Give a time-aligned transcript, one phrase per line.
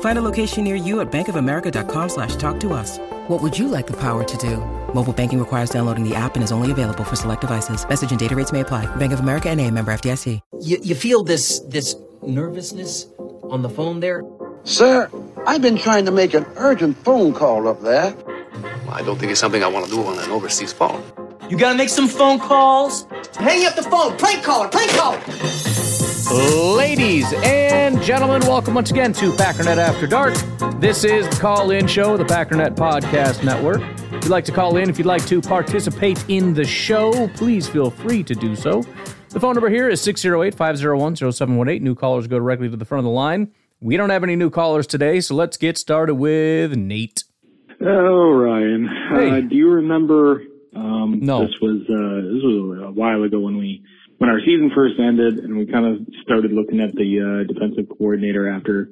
[0.00, 2.98] Find a location near you at bankofamerica.com slash talk to us.
[3.28, 4.56] What would you like the power to do?
[4.94, 7.88] Mobile banking requires downloading the app and is only available for select devices.
[7.88, 8.86] Message and data rates may apply.
[8.96, 10.40] Bank of America and a member FDIC.
[10.60, 13.06] You, you feel this, this nervousness
[13.50, 14.22] on the phone there?
[14.64, 15.10] Sir,
[15.46, 18.14] I've been trying to make an urgent phone call up there.
[18.90, 21.02] I don't think it's something I want to do on an overseas phone.
[21.48, 23.06] You gotta make some phone calls.
[23.36, 24.16] Hang up the phone.
[24.18, 24.68] Prank caller.
[24.68, 25.20] Prank caller.
[26.30, 30.34] Ladies and gentlemen, welcome once again to Packernet After Dark.
[30.78, 33.80] This is the call in show, the Packernet Podcast Network.
[34.12, 37.66] If you'd like to call in, if you'd like to participate in the show, please
[37.66, 38.82] feel free to do so.
[39.30, 41.82] The phone number here is 608 501 0718.
[41.82, 43.50] New callers go directly to the front of the line.
[43.80, 47.24] We don't have any new callers today, so let's get started with Nate.
[47.80, 48.86] Oh, Ryan.
[49.14, 49.30] Hey.
[49.30, 50.42] Uh, do you remember?
[50.76, 51.46] Um, No.
[51.46, 53.82] This was uh, this was a while ago when we
[54.18, 57.88] when our season first ended, and we kind of started looking at the uh, defensive
[57.96, 58.90] coordinator after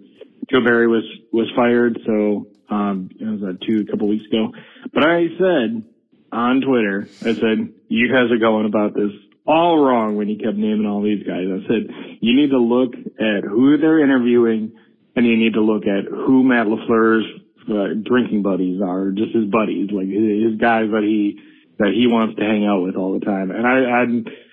[0.51, 1.99] Joe Barry was was fired.
[2.07, 4.53] So um, it was uh, two a couple weeks ago.
[4.93, 5.85] But I said
[6.33, 9.11] on Twitter, I said you guys are going about this
[9.47, 11.47] all wrong when you kept naming all these guys.
[11.47, 14.73] I said you need to look at who they're interviewing,
[15.15, 17.27] and you need to look at who Matt LaFleur's
[17.69, 21.41] uh, drinking buddies are, just his buddies, like his guys that he
[21.79, 23.51] that he wants to hang out with all the time.
[23.51, 24.05] And I I,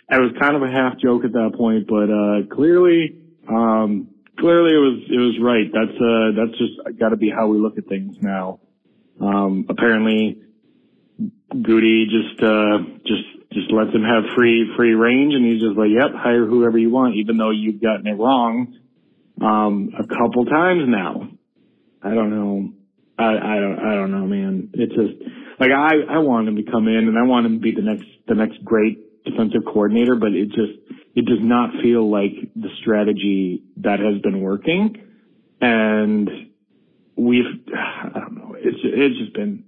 [0.10, 4.74] I was kind of a half joke at that point, but uh, clearly um, clearly
[4.74, 5.68] it was it was right.
[5.72, 8.60] That's uh that's just got to be how we look at things now.
[9.20, 10.42] Um, apparently,
[11.50, 13.24] Goody just uh just
[13.54, 16.90] just lets him have free free range, and he's just like, "Yep, hire whoever you
[16.90, 18.76] want," even though you've gotten it wrong
[19.42, 21.30] um, a couple times now.
[22.02, 22.74] I don't know.
[23.18, 23.80] I, I don't.
[23.80, 24.70] I don't know, man.
[24.74, 25.14] It's just
[25.60, 27.82] like I I want him to come in, and I want him to be the
[27.82, 30.80] next the next great defensive coordinator, but it just
[31.16, 34.98] it does not feel like the strategy that has been working,
[35.62, 36.30] and
[37.16, 37.46] we've
[37.76, 38.56] I don't know.
[38.58, 39.66] It's it's just been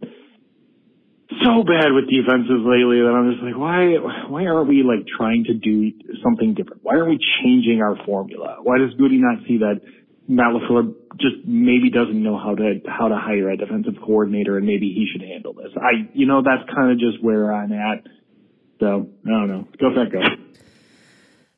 [1.44, 3.98] so bad with defenses lately that I'm just like, why
[4.30, 5.92] why aren't we like trying to do
[6.24, 6.84] something different?
[6.84, 8.58] Why aren't we changing our formula?
[8.62, 9.82] Why does Goody not see that
[10.28, 14.66] Matt LaFleur just maybe doesn't know how to how to hire a defensive coordinator and
[14.66, 15.72] maybe he should handle this?
[15.78, 18.06] I you know that's kind of just where I'm at.
[18.80, 19.68] So I don't know.
[19.80, 20.22] Go Fat Go.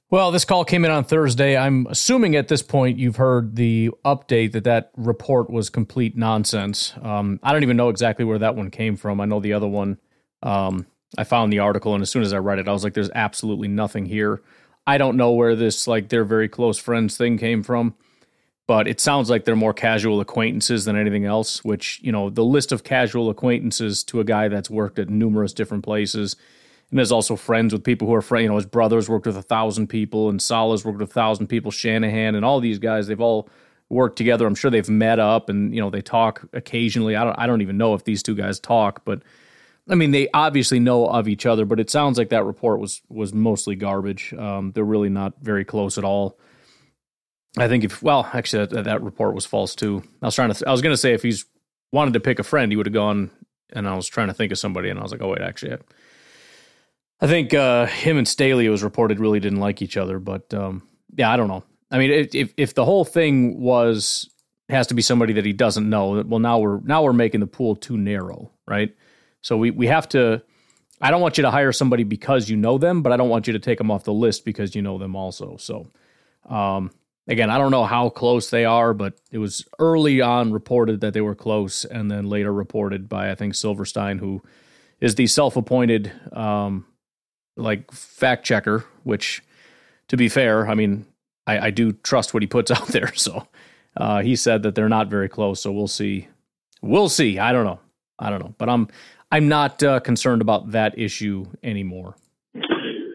[0.09, 1.57] Well, this call came in on Thursday.
[1.57, 6.93] I'm assuming at this point you've heard the update that that report was complete nonsense.
[7.01, 9.19] Um, I don't even know exactly where that one came from.
[9.19, 9.97] I know the other one.
[10.41, 10.85] Um,
[11.17, 13.11] I found the article, and as soon as I read it, I was like, "There's
[13.13, 14.41] absolutely nothing here."
[14.85, 17.93] I don't know where this like they're very close friends thing came from,
[18.65, 21.65] but it sounds like they're more casual acquaintances than anything else.
[21.65, 25.51] Which you know, the list of casual acquaintances to a guy that's worked at numerous
[25.51, 26.37] different places
[26.91, 28.43] and is also friends with people who are friends.
[28.43, 31.47] You know, his brothers worked with a thousand people, and Saleh's worked with a thousand
[31.47, 31.71] people.
[31.71, 33.49] Shanahan and all these guys, they've all
[33.89, 34.45] worked together.
[34.45, 37.15] I'm sure they've met up, and you know, they talk occasionally.
[37.15, 39.23] I don't, I don't even know if these two guys talk, but
[39.89, 41.65] I mean, they obviously know of each other.
[41.65, 44.33] But it sounds like that report was was mostly garbage.
[44.33, 46.39] Um, they're really not very close at all.
[47.57, 50.03] I think if well, actually, that, that report was false too.
[50.21, 51.45] I was trying to, I was going to say if he's
[51.91, 53.31] wanted to pick a friend, he would have gone.
[53.73, 55.73] And I was trying to think of somebody, and I was like, oh wait, actually,
[55.73, 55.77] I,
[57.19, 60.19] I think uh, him and Staley, it was reported, really didn't like each other.
[60.19, 61.63] But um, yeah, I don't know.
[61.89, 64.29] I mean, if, if the whole thing was
[64.69, 67.47] has to be somebody that he doesn't know, well, now we're now we're making the
[67.47, 68.95] pool too narrow, right?
[69.41, 70.43] So we we have to.
[70.99, 73.45] I don't want you to hire somebody because you know them, but I don't want
[73.45, 75.55] you to take them off the list because you know them also.
[75.57, 75.87] So,
[76.49, 76.89] um,
[77.27, 81.13] again, I don't know how close they are, but it was early on reported that
[81.13, 84.41] they were close, and then later reported by I think Silverstein, who
[84.99, 86.85] is the self-appointed um,
[87.57, 88.85] like fact checker.
[89.03, 89.43] Which,
[90.09, 91.05] to be fair, I mean,
[91.45, 93.13] I, I do trust what he puts out there.
[93.15, 93.47] So
[93.95, 95.61] uh, he said that they're not very close.
[95.61, 96.27] So we'll see.
[96.81, 97.39] We'll see.
[97.39, 97.79] I don't know.
[98.19, 98.87] I don't know, but I'm
[99.31, 102.15] I'm not uh, concerned about that issue anymore.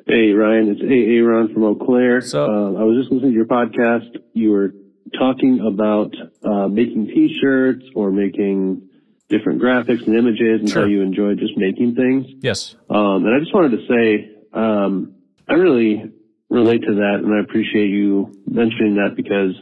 [0.07, 2.21] Hey Ryan, it's Aaron from Eau Claire.
[2.21, 4.17] So- uh, I was just listening to your podcast.
[4.35, 4.75] You were
[5.19, 8.89] talking about uh, making T-shirts or making
[9.29, 10.83] different graphics and images, and Sure.
[10.83, 12.27] how you enjoy just making things.
[12.41, 12.77] Yes.
[12.91, 15.15] Um, and I just wanted to say, um,
[15.49, 16.13] I really
[16.49, 19.55] relate to that, and I appreciate you mentioning that because,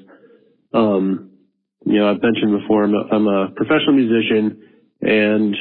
[0.74, 1.30] um,
[1.84, 4.62] you know, I've mentioned before, I'm a, I'm a professional musician
[5.00, 5.56] and,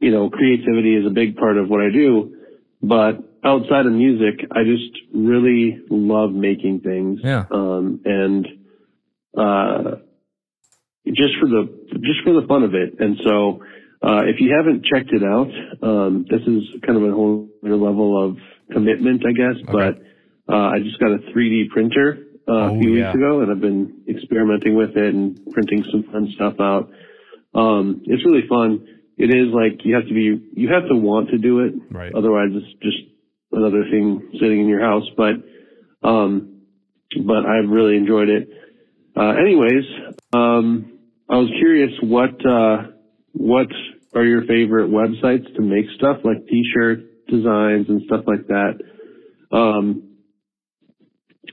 [0.00, 2.36] you know, creativity is a big part of what I do.
[2.82, 7.20] But outside of music, I just really love making things.
[7.22, 7.44] Yeah.
[7.50, 8.46] Um, and,
[9.36, 9.96] uh,
[11.06, 11.68] just for the,
[12.00, 12.98] just for the fun of it.
[12.98, 13.62] And so,
[14.02, 15.50] uh, if you haven't checked it out,
[15.82, 18.36] um, this is kind of a whole other level of
[18.72, 19.72] commitment, I guess, Okay.
[20.48, 23.06] but, uh, I just got a 3D printer, uh, Oh, a few yeah.
[23.06, 26.90] weeks ago and I've been experimenting with it and printing some fun stuff out.
[27.54, 28.86] Um, it's really fun.
[29.18, 31.74] It is like you have to be, you have to want to do it.
[31.90, 32.12] Right.
[32.14, 32.98] Otherwise it's just
[33.52, 35.04] another thing sitting in your house.
[35.16, 35.34] But,
[36.02, 36.62] um,
[37.24, 38.48] but I've really enjoyed it.
[39.14, 39.84] Uh, anyways,
[40.32, 40.98] um,
[41.28, 42.88] I was curious what, uh,
[43.34, 43.68] what
[44.14, 48.78] are your favorite websites to make stuff like t-shirt designs and stuff like that?
[49.50, 50.12] Um,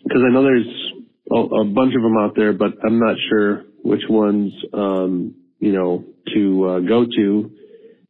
[0.03, 0.91] because I know there's
[1.31, 5.71] a, a bunch of them out there, but I'm not sure which ones, um, you
[5.71, 7.51] know, to uh, go to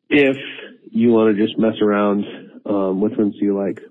[0.09, 0.37] if
[0.91, 2.25] you want to just mess around.
[2.65, 3.81] Um, which ones do you like?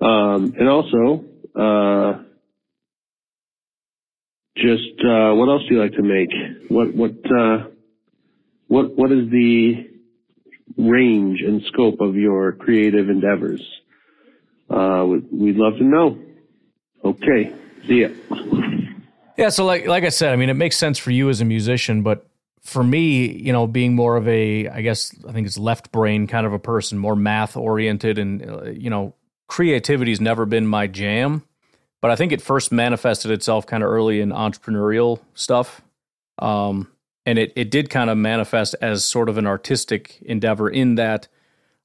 [0.00, 1.24] Um, and also,
[1.54, 2.22] uh,
[4.56, 6.30] just uh, what else do you like to make?
[6.68, 7.68] What what uh,
[8.68, 9.88] what what is the
[10.76, 13.60] range and scope of your creative endeavors?
[14.68, 16.18] Uh, we'd, love to know.
[17.04, 17.52] Okay,
[17.86, 18.08] see ya.
[19.36, 21.44] Yeah, so like like I said, I mean, it makes sense for you as a
[21.44, 22.26] musician, but
[22.62, 26.26] for me, you know, being more of a, I guess, I think it's left brain
[26.26, 29.14] kind of a person, more math oriented, and uh, you know,
[29.46, 31.44] creativity's never been my jam.
[32.00, 35.80] But I think it first manifested itself kind of early in entrepreneurial stuff,
[36.38, 36.88] um,
[37.26, 41.28] and it it did kind of manifest as sort of an artistic endeavor in that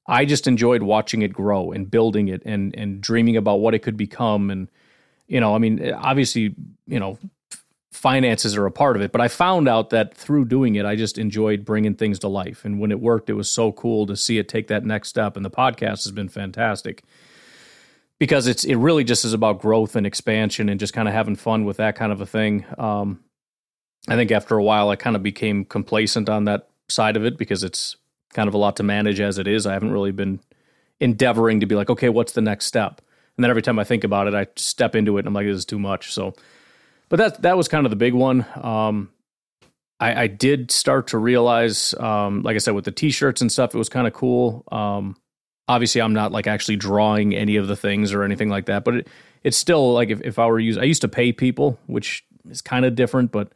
[0.06, 3.80] I just enjoyed watching it grow and building it and and dreaming about what it
[3.80, 4.68] could become and
[5.32, 6.54] you know, I mean, obviously,
[6.86, 7.18] you know,
[7.90, 10.94] finances are a part of it, but I found out that through doing it, I
[10.94, 12.66] just enjoyed bringing things to life.
[12.66, 15.36] And when it worked, it was so cool to see it take that next step.
[15.36, 17.02] And the podcast has been fantastic
[18.18, 21.36] because it's it really just is about growth and expansion and just kind of having
[21.36, 22.66] fun with that kind of a thing.
[22.76, 23.20] Um,
[24.08, 27.38] I think after a while, I kind of became complacent on that side of it
[27.38, 27.96] because it's
[28.32, 29.66] kind of a lot to manage as it is.
[29.66, 30.40] I haven't really been
[31.00, 33.00] endeavoring to be like, okay, what's the next step?
[33.36, 35.46] And then every time I think about it, I step into it and I'm like,
[35.46, 36.12] this is too much.
[36.12, 36.34] So,
[37.08, 38.44] but that that was kind of the big one.
[38.60, 39.10] Um,
[40.00, 43.74] I, I did start to realize, um, like I said, with the t-shirts and stuff,
[43.74, 44.64] it was kind of cool.
[44.72, 45.16] Um,
[45.68, 48.96] obviously, I'm not like actually drawing any of the things or anything like that, but
[48.96, 49.08] it,
[49.44, 52.60] it's still like if, if I were using, I used to pay people, which is
[52.62, 53.52] kind of different, but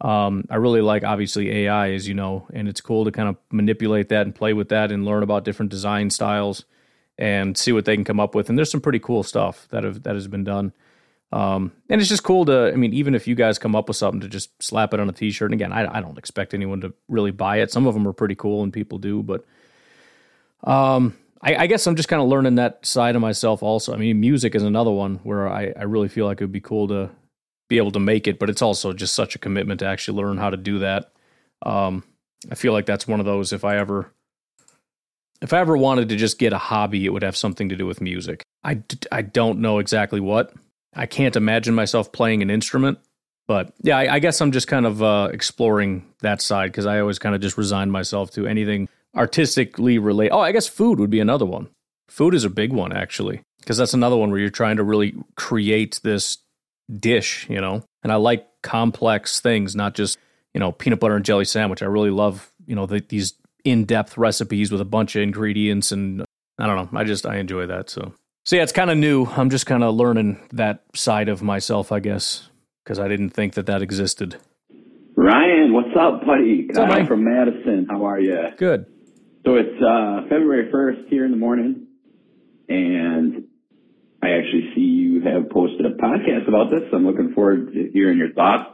[0.00, 3.36] um, I really like obviously AI, as you know, and it's cool to kind of
[3.50, 6.64] manipulate that and play with that and learn about different design styles
[7.16, 8.48] and see what they can come up with.
[8.48, 10.72] And there's some pretty cool stuff that have that has been done.
[11.32, 13.96] Um, and it's just cool to, I mean, even if you guys come up with
[13.96, 15.50] something to just slap it on a t-shirt.
[15.50, 17.72] And again, I, I don't expect anyone to really buy it.
[17.72, 19.44] Some of them are pretty cool and people do, but
[20.62, 23.92] um, I, I guess I'm just kind of learning that side of myself also.
[23.92, 26.60] I mean, music is another one where I, I really feel like it would be
[26.60, 27.10] cool to
[27.68, 30.38] be able to make it, but it's also just such a commitment to actually learn
[30.38, 31.12] how to do that.
[31.64, 32.04] Um,
[32.50, 33.52] I feel like that's one of those.
[33.52, 34.12] If I ever,
[35.40, 37.86] if I ever wanted to just get a hobby, it would have something to do
[37.86, 38.42] with music.
[38.62, 40.52] I, d- I don't know exactly what.
[40.94, 42.98] I can't imagine myself playing an instrument,
[43.48, 47.00] but yeah, I, I guess I'm just kind of uh, exploring that side because I
[47.00, 50.32] always kind of just resign myself to anything artistically related.
[50.32, 51.68] Oh, I guess food would be another one.
[52.08, 55.14] Food is a big one actually because that's another one where you're trying to really
[55.36, 56.38] create this
[56.92, 57.82] dish, you know.
[58.02, 60.18] And I like complex things, not just
[60.52, 61.82] you know peanut butter and jelly sandwich.
[61.82, 66.24] I really love you know the, these in-depth recipes with a bunch of ingredients and
[66.58, 66.98] I don't know.
[66.98, 67.90] I just I enjoy that.
[67.90, 68.12] So
[68.44, 69.24] so yeah, it's kind of new.
[69.24, 72.50] I'm just kind of learning that side of myself, I guess,
[72.84, 74.36] because I didn't think that that existed.
[75.16, 76.68] Ryan, what's up, buddy?
[76.76, 77.86] up, Kyle from Madison.
[77.88, 78.36] How are you?
[78.58, 78.84] Good.
[79.46, 81.86] So it's uh, February 1st here in the morning,
[82.68, 83.43] and
[84.24, 86.82] I actually see you have posted a podcast about this.
[86.92, 88.70] I'm looking forward to hearing your thoughts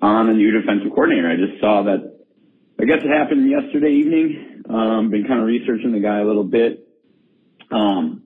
[0.00, 1.28] on the new defensive coordinator.
[1.30, 2.18] I just saw that,
[2.80, 4.62] I guess it happened yesterday evening.
[4.68, 6.88] Um, been kind of researching the guy a little bit.
[7.70, 8.22] Um,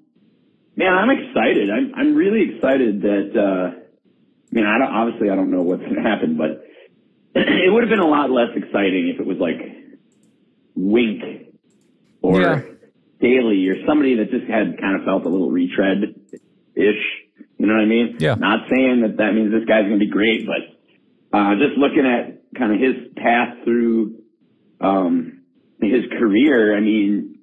[0.76, 1.70] man, I'm excited.
[1.70, 5.82] I'm, I'm really excited that, uh, I mean, I don't, obviously I don't know what's
[5.82, 6.64] going to happen, but
[7.34, 9.60] it would have been a lot less exciting if it was like
[10.75, 11.22] Wink
[12.22, 12.62] or Yeah.
[13.20, 16.17] Daly or somebody that just had kind of felt a little retread
[16.78, 17.02] ish.
[17.58, 18.16] You know what I mean?
[18.20, 18.35] Yeah.
[18.35, 22.06] Not saying that that means this guy's going to be great, but uh, just looking
[22.06, 24.20] at kind of his path through
[24.80, 25.42] um,
[25.80, 27.40] his career, I mean,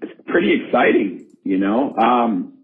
[0.00, 1.26] it's pretty exciting.
[1.44, 2.54] You know, um,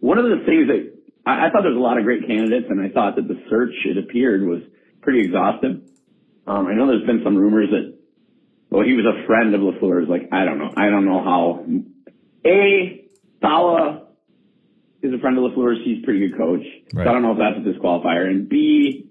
[0.00, 0.92] one of the things that
[1.24, 3.40] I, I thought there was a lot of great candidates, and I thought that the
[3.48, 4.62] search it appeared was
[5.00, 5.82] pretty exhaustive.
[6.46, 7.96] Um, I know there's been some rumors that,
[8.70, 10.08] well, he was a friend of LaFleur's.
[10.08, 10.72] Like, I don't know.
[10.76, 11.64] I don't know how.
[12.44, 13.04] A,
[13.40, 14.02] Saleh
[15.02, 15.78] is a friend of LaFleur's.
[15.84, 16.62] He's a pretty good coach.
[16.92, 17.04] Right.
[17.04, 18.26] So I don't know if that's a disqualifier.
[18.26, 19.10] And B,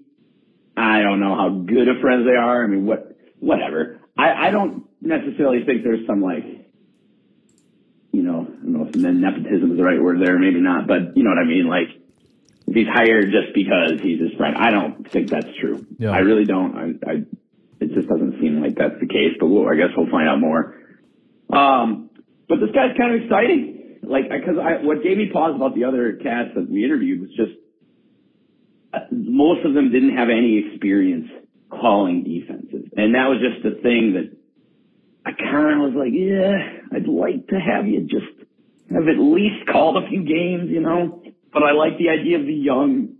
[0.76, 2.64] I don't know how good of friends they are.
[2.64, 4.00] I mean, what, whatever.
[4.16, 6.44] I, I don't necessarily think there's some like,
[8.12, 11.16] you know, I don't know if nepotism is the right word there, maybe not, but
[11.16, 11.68] you know what I mean?
[11.68, 11.88] Like,
[12.66, 15.86] if he's hired just because he's his friend, I don't think that's true.
[15.98, 16.10] Yeah.
[16.10, 16.76] I really don't.
[16.76, 17.14] I, I,
[17.80, 20.40] it just doesn't seem like that's the case, but we'll, I guess we'll find out
[20.40, 20.76] more.
[21.48, 22.10] Um,
[22.48, 23.77] but this guy's kind of exciting.
[24.08, 27.30] Like, cause I, what gave me pause about the other cats that we interviewed was
[27.36, 27.52] just,
[28.94, 31.28] uh, most of them didn't have any experience
[31.70, 32.88] calling defenses.
[32.96, 34.32] And that was just the thing that
[35.26, 38.48] I kind of was like, yeah, I'd like to have you just
[38.90, 41.22] have at least called a few games, you know,
[41.52, 43.16] but I like the idea of the young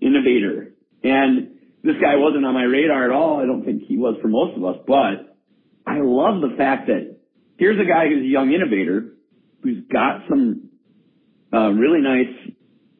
[0.00, 0.74] innovator.
[1.04, 3.40] And this guy wasn't on my radar at all.
[3.40, 5.38] I don't think he was for most of us, but
[5.86, 7.18] I love the fact that
[7.56, 9.13] here's a guy who's a young innovator
[9.64, 10.68] who's got some
[11.52, 12.30] uh, really nice,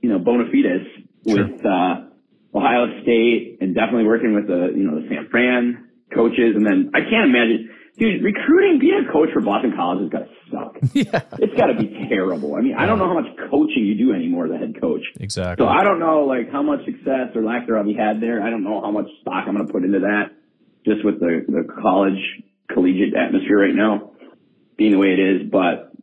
[0.01, 0.89] you know, bona fides
[1.25, 2.09] with uh,
[2.57, 6.57] Ohio State and definitely working with the, you know, the San Fran coaches.
[6.57, 10.25] And then I can't imagine, dude, recruiting, being a coach for Boston College has got
[10.25, 10.77] to suck.
[10.95, 11.21] Yeah.
[11.39, 12.55] It's got to be terrible.
[12.55, 15.03] I mean, I don't know how much coaching you do anymore as a head coach.
[15.21, 15.65] Exactly.
[15.65, 18.43] So I don't know like how much success or lack thereof he had there.
[18.43, 20.33] I don't know how much stock I'm going to put into that
[20.87, 22.21] just with the, the college
[22.73, 24.13] collegiate atmosphere right now
[24.77, 25.51] being the way it is.
[25.51, 25.94] But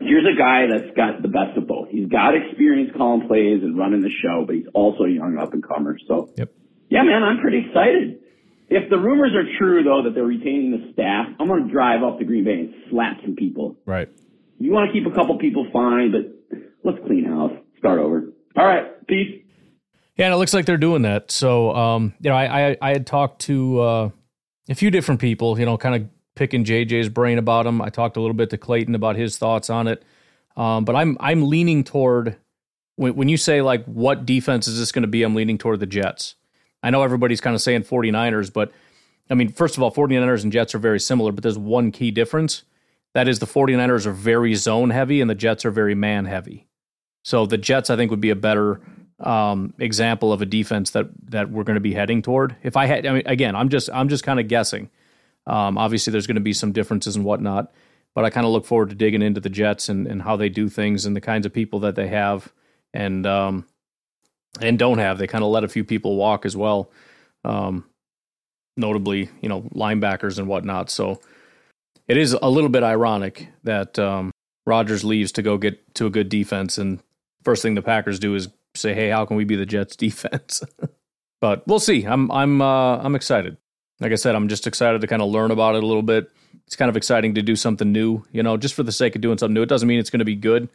[0.00, 1.88] here's a guy that's got the best of both.
[1.90, 5.52] He's got experience calling plays and running the show, but he's also a young up
[5.52, 5.98] and comer.
[6.06, 6.52] So Yep.
[6.88, 8.20] yeah, man, I'm pretty excited.
[8.70, 12.02] If the rumors are true though that they're retaining the staff, I'm going to drive
[12.02, 13.76] up to Green Bay and slap some people.
[13.86, 14.08] Right.
[14.58, 17.52] You want to keep a couple people fine, but let's clean house.
[17.78, 18.24] Start over.
[18.56, 19.06] All right.
[19.06, 19.42] Peace.
[20.16, 21.30] Yeah, and it looks like they're doing that.
[21.30, 24.10] So, um, you know, I, I, I had talked to uh,
[24.68, 27.82] a few different people, you know, kind of picking JJ's brain about him.
[27.82, 30.04] I talked a little bit to Clayton about his thoughts on it.
[30.56, 32.36] Um, but I'm I'm leaning toward
[32.94, 35.80] when, when you say like what defense is this going to be, I'm leaning toward
[35.80, 36.36] the Jets.
[36.82, 38.70] I know everybody's kind of saying 49ers, but
[39.28, 42.12] I mean, first of all, 49ers and Jets are very similar, but there's one key
[42.12, 42.62] difference.
[43.14, 46.68] That is the 49ers are very zone heavy and the Jets are very man heavy.
[47.24, 48.80] So the Jets, I think, would be a better
[49.18, 52.54] um, example of a defense that that we're going to be heading toward.
[52.62, 54.88] If I had, I mean, again, I'm just I'm just kind of guessing.
[55.48, 57.72] Um, obviously, there's going to be some differences and whatnot,
[58.14, 60.50] but I kind of look forward to digging into the Jets and, and how they
[60.50, 62.52] do things and the kinds of people that they have
[62.92, 63.66] and um,
[64.60, 65.18] and don't have.
[65.18, 66.90] They kind of let a few people walk as well,
[67.44, 67.84] um,
[68.76, 70.90] notably, you know, linebackers and whatnot.
[70.90, 71.20] So
[72.06, 74.30] it is a little bit ironic that um,
[74.66, 77.00] Rodgers leaves to go get to a good defense, and
[77.42, 80.62] first thing the Packers do is say, "Hey, how can we be the Jets' defense?"
[81.40, 82.04] but we'll see.
[82.04, 83.56] I'm I'm uh, I'm excited.
[84.00, 86.30] Like I said, I'm just excited to kind of learn about it a little bit.
[86.66, 89.22] It's kind of exciting to do something new, you know, just for the sake of
[89.22, 89.62] doing something new.
[89.62, 90.68] It doesn't mean it's going to be good,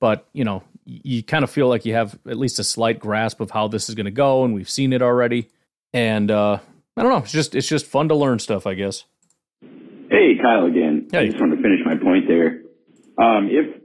[0.00, 3.40] but you know, you kind of feel like you have at least a slight grasp
[3.40, 5.48] of how this is going to go, and we've seen it already.
[5.92, 6.58] And uh,
[6.96, 9.04] I don't know, it's just it's just fun to learn stuff, I guess.
[10.10, 11.08] Hey, Kyle again.
[11.12, 12.62] I just wanted to finish my point there.
[13.18, 13.80] Um, if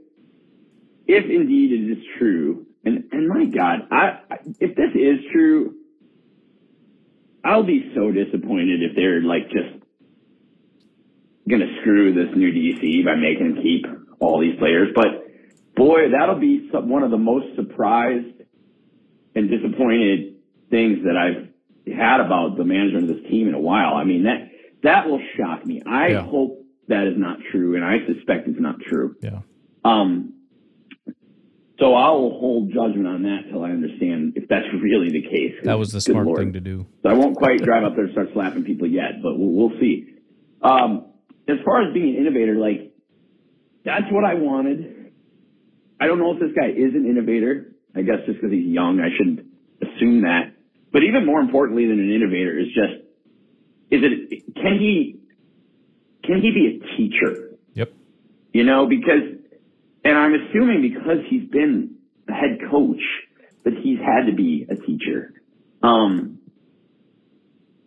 [1.06, 5.74] if indeed it is true, and and my God, I, I if this is true,
[7.44, 9.82] I'll be so disappointed if they're like just
[11.48, 13.86] gonna screw this new DC by making him keep
[14.20, 14.88] all these players.
[14.94, 15.26] But
[15.74, 18.42] boy, that'll be some, one of the most surprised
[19.34, 20.36] and disappointed
[20.70, 21.48] things that I've
[21.92, 23.94] had about the management of this team in a while.
[23.94, 24.48] I mean that
[24.82, 25.82] that will shock me.
[25.84, 26.22] I Yeah.
[26.22, 29.14] hope that is not true, and I suspect it's not true.
[29.22, 29.40] Yeah.
[29.84, 30.34] Um,
[31.80, 35.54] so I will hold judgment on that till I understand if that's really the case.
[35.64, 36.38] That was the smart Lord.
[36.38, 36.86] thing to do.
[37.02, 39.80] So I won't quite drive up there and start slapping people yet, but we'll, we'll
[39.80, 40.14] see.
[40.62, 41.06] Um,
[41.48, 42.92] as far as being an innovator, like
[43.84, 45.12] that's what I wanted.
[46.00, 47.72] I don't know if this guy is an innovator.
[47.96, 49.46] I guess just because he's young, I shouldn't
[49.82, 50.54] assume that.
[50.92, 53.04] But even more importantly than an innovator is just,
[53.90, 55.20] is it, can he,
[56.24, 57.50] can he be a teacher?
[57.74, 57.92] Yep.
[58.52, 59.39] You know, because,
[60.04, 61.96] and I'm assuming because he's been
[62.28, 63.02] a head coach
[63.64, 65.34] that he's had to be a teacher.
[65.82, 66.38] Um,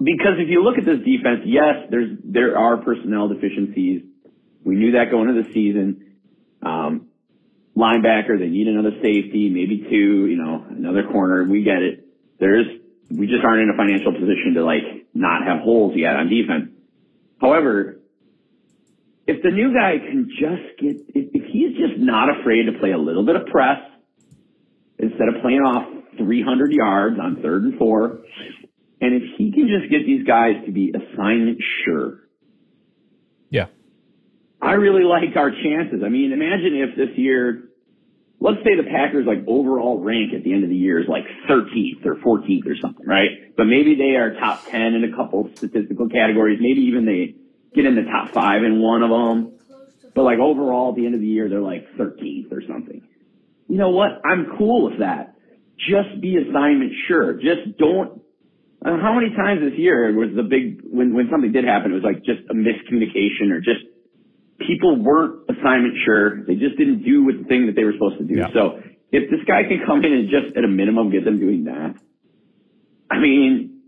[0.02, 4.04] because if you look at this defense, yes, there's, there are personnel deficiencies.
[4.64, 6.16] We knew that going into the season.
[6.62, 7.08] Um,
[7.76, 11.44] linebacker, they need another safety, maybe two, you know, another corner.
[11.44, 12.08] We get it.
[12.40, 12.66] There's,
[13.10, 16.70] we just aren't in a financial position to like not have holes yet on defense.
[17.40, 18.00] However,
[19.26, 22.92] if the new guy can just get, if, if he's just not afraid to play
[22.92, 23.80] a little bit of press
[25.00, 25.88] instead of playing off
[26.18, 28.20] 300 yards on third and four
[29.02, 32.20] And if he can just get these guys to be assignment sure,
[33.50, 33.68] yeah,
[34.62, 36.02] I really like our chances.
[36.06, 37.70] I mean, imagine if this year,
[38.40, 41.26] let's say the Packers like overall rank at the end of the year is like
[41.50, 43.56] 13th or 14th or something, right?
[43.56, 46.60] But maybe they are top 10 in a couple statistical categories.
[46.62, 47.36] Maybe even they
[47.76, 49.54] get in the top five in one of them.
[50.16, 53.02] But like overall at the end of the year, they're like 13th or something.
[53.68, 54.22] You know what?
[54.24, 55.36] I'm cool with that.
[55.78, 57.34] Just be assignment sure.
[57.34, 58.22] Just don't.
[58.86, 61.92] Uh, how many times this year was the big when when something did happen?
[61.92, 63.82] It was like just a miscommunication or just
[64.60, 66.44] people weren't assignment sure.
[66.46, 68.36] They just didn't do what the thing that they were supposed to do.
[68.36, 68.54] Yeah.
[68.54, 71.66] So if this guy can come in and just at a minimum get them doing
[71.66, 71.96] that,
[73.10, 73.82] I mean,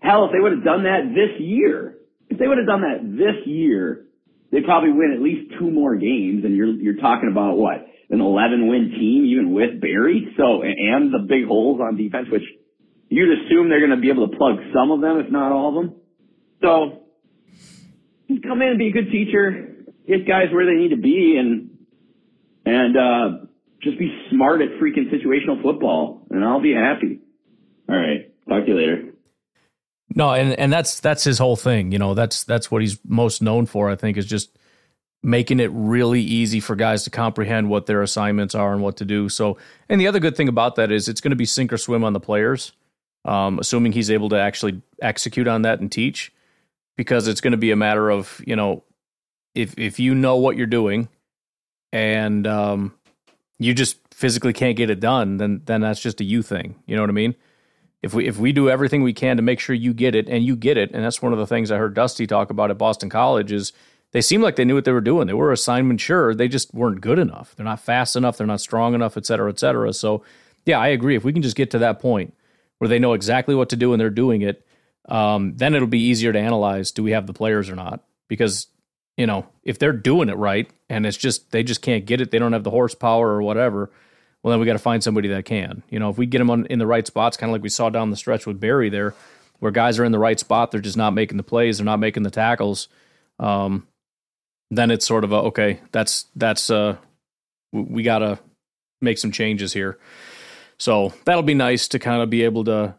[0.00, 1.96] hell, if they would have done that this year,
[2.30, 4.06] if they would have done that this year,
[4.50, 6.44] they'd probably win at least two more games.
[6.44, 10.32] And you're you're talking about what an 11 win team, even with Barry.
[10.36, 12.44] So and the big holes on defense, which
[13.08, 15.68] you'd assume they're going to be able to plug some of them, if not all
[15.68, 15.96] of them.
[16.62, 17.02] So
[18.46, 21.78] come in and be a good teacher, get guys where they need to be, and
[22.64, 23.46] and uh,
[23.82, 27.20] just be smart at freaking situational football, and I'll be happy.
[27.88, 29.09] All right, talk to you later.
[30.14, 31.92] No, and and that's that's his whole thing.
[31.92, 33.90] You know, that's that's what he's most known for.
[33.90, 34.56] I think is just
[35.22, 39.04] making it really easy for guys to comprehend what their assignments are and what to
[39.04, 39.28] do.
[39.28, 41.78] So, and the other good thing about that is it's going to be sink or
[41.78, 42.72] swim on the players,
[43.26, 46.32] um, assuming he's able to actually execute on that and teach,
[46.96, 48.82] because it's going to be a matter of you know,
[49.54, 51.08] if if you know what you're doing,
[51.92, 52.94] and um,
[53.58, 56.74] you just physically can't get it done, then then that's just a you thing.
[56.86, 57.36] You know what I mean?
[58.02, 60.44] If we if we do everything we can to make sure you get it and
[60.44, 62.78] you get it, and that's one of the things I heard Dusty talk about at
[62.78, 63.72] Boston College is
[64.12, 65.26] they seemed like they knew what they were doing.
[65.26, 66.34] They were assignment sure.
[66.34, 67.54] They just weren't good enough.
[67.54, 68.36] They're not fast enough.
[68.36, 69.92] They're not strong enough, et cetera, et cetera.
[69.92, 70.24] So,
[70.66, 71.14] yeah, I agree.
[71.14, 72.34] If we can just get to that point
[72.78, 74.66] where they know exactly what to do and they're doing it,
[75.08, 78.02] um, then it'll be easier to analyze do we have the players or not?
[78.28, 78.66] Because,
[79.16, 82.30] you know, if they're doing it right and it's just they just can't get it,
[82.30, 83.90] they don't have the horsepower or whatever,
[84.42, 85.82] well, then we got to find somebody that can.
[85.90, 87.68] You know, if we get them on, in the right spots, kind of like we
[87.68, 89.14] saw down the stretch with Barry there,
[89.58, 92.00] where guys are in the right spot, they're just not making the plays, they're not
[92.00, 92.88] making the tackles.
[93.38, 93.86] Um,
[94.70, 96.96] then it's sort of a okay that's that's uh
[97.72, 98.38] we got to
[99.00, 99.98] make some changes here
[100.78, 102.94] so that'll be nice to kind of be able to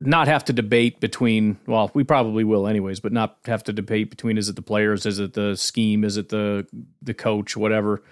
[0.00, 4.10] not have to debate between well we probably will anyways but not have to debate
[4.10, 6.66] between is it the players is it the scheme is it the
[7.02, 8.02] the coach whatever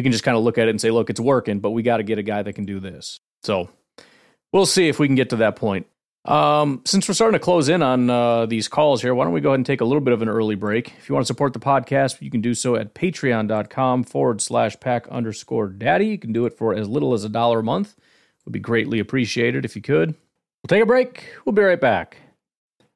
[0.00, 1.82] we can just kind of look at it and say look it's working but we
[1.82, 3.68] got to get a guy that can do this so
[4.50, 5.86] we'll see if we can get to that point
[6.24, 9.40] um, since we're starting to close in on uh, these calls here, why don't we
[9.40, 10.92] go ahead and take a little bit of an early break?
[10.98, 14.78] If you want to support the podcast, you can do so at patreon.com forward slash
[14.80, 16.08] pack underscore daddy.
[16.08, 17.94] You can do it for as little as a dollar a month.
[17.96, 20.10] It would be greatly appreciated if you could.
[20.10, 21.24] We'll take a break.
[21.46, 22.18] We'll be right back.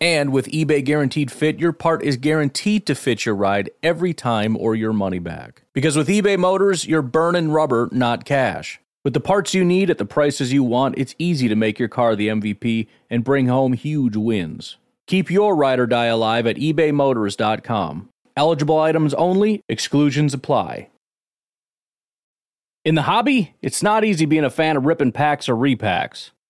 [0.00, 4.56] And with eBay Guaranteed Fit, your part is guaranteed to fit your ride every time
[4.56, 5.62] or your money back.
[5.72, 8.80] Because with eBay Motors, you're burning rubber, not cash.
[9.04, 11.88] With the parts you need at the prices you want, it's easy to make your
[11.88, 14.76] car the MVP and bring home huge wins.
[15.06, 18.08] Keep your ride or die alive at ebaymotors.com.
[18.36, 20.88] Eligible items only, exclusions apply.
[22.84, 26.30] In the hobby, it's not easy being a fan of ripping packs or repacks.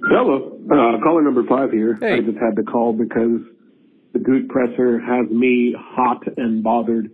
[0.00, 1.98] Hello, uh, caller number five here.
[2.00, 2.14] Hey.
[2.14, 3.40] I just had to call because
[4.12, 7.10] the Goot presser has me hot and bothered.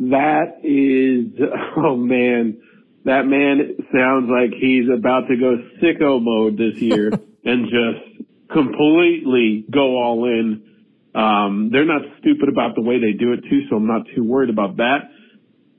[0.00, 1.40] That is,
[1.76, 2.60] oh man,
[3.04, 7.12] that man sounds like he's about to go sicko mode this year
[7.44, 10.64] and just completely go all in.
[11.14, 14.24] Um, they're not stupid about the way they do it too, so I'm not too
[14.24, 15.10] worried about that.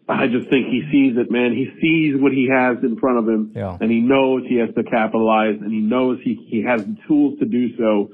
[0.08, 1.54] I just think he sees it, man.
[1.54, 3.78] He sees what he has in front of him, Yeah.
[3.82, 7.40] and he knows he has to capitalize, and he knows he he has the tools
[7.40, 8.12] to do so.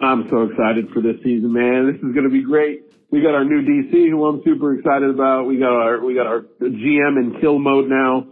[0.00, 1.86] I'm so excited for this season, man.
[1.86, 2.82] This is going to be great.
[3.10, 5.46] We got our new DC, who I'm super excited about.
[5.46, 8.26] We got our we got our GM in kill mode now.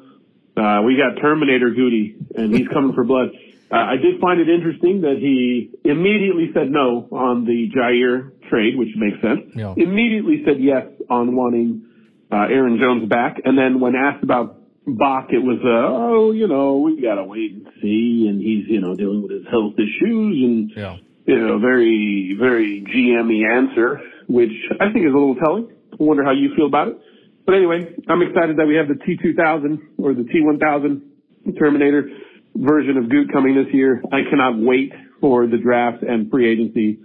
[0.56, 3.30] Uh, we got Terminator Goody, and he's coming for blood.
[3.70, 8.76] Uh, I did find it interesting that he immediately said no on the Jaire trade,
[8.76, 9.42] which makes sense.
[9.54, 9.74] Yeah.
[9.76, 11.86] Immediately said yes on wanting
[12.32, 16.48] uh, Aaron Jones back, and then when asked about Bak, it was uh, oh, you
[16.48, 20.42] know, we gotta wait and see, and he's you know dealing with his health issues
[20.42, 20.96] and Yeah.
[21.26, 25.70] you know, very, very GME answer, which I think is a little telling.
[25.92, 26.98] I wonder how you feel about it.
[27.46, 32.08] But anyway, I'm excited that we have the T2000 or the T1000 Terminator
[32.54, 34.02] version of Goot coming this year.
[34.12, 37.00] I cannot wait for the draft and free agency.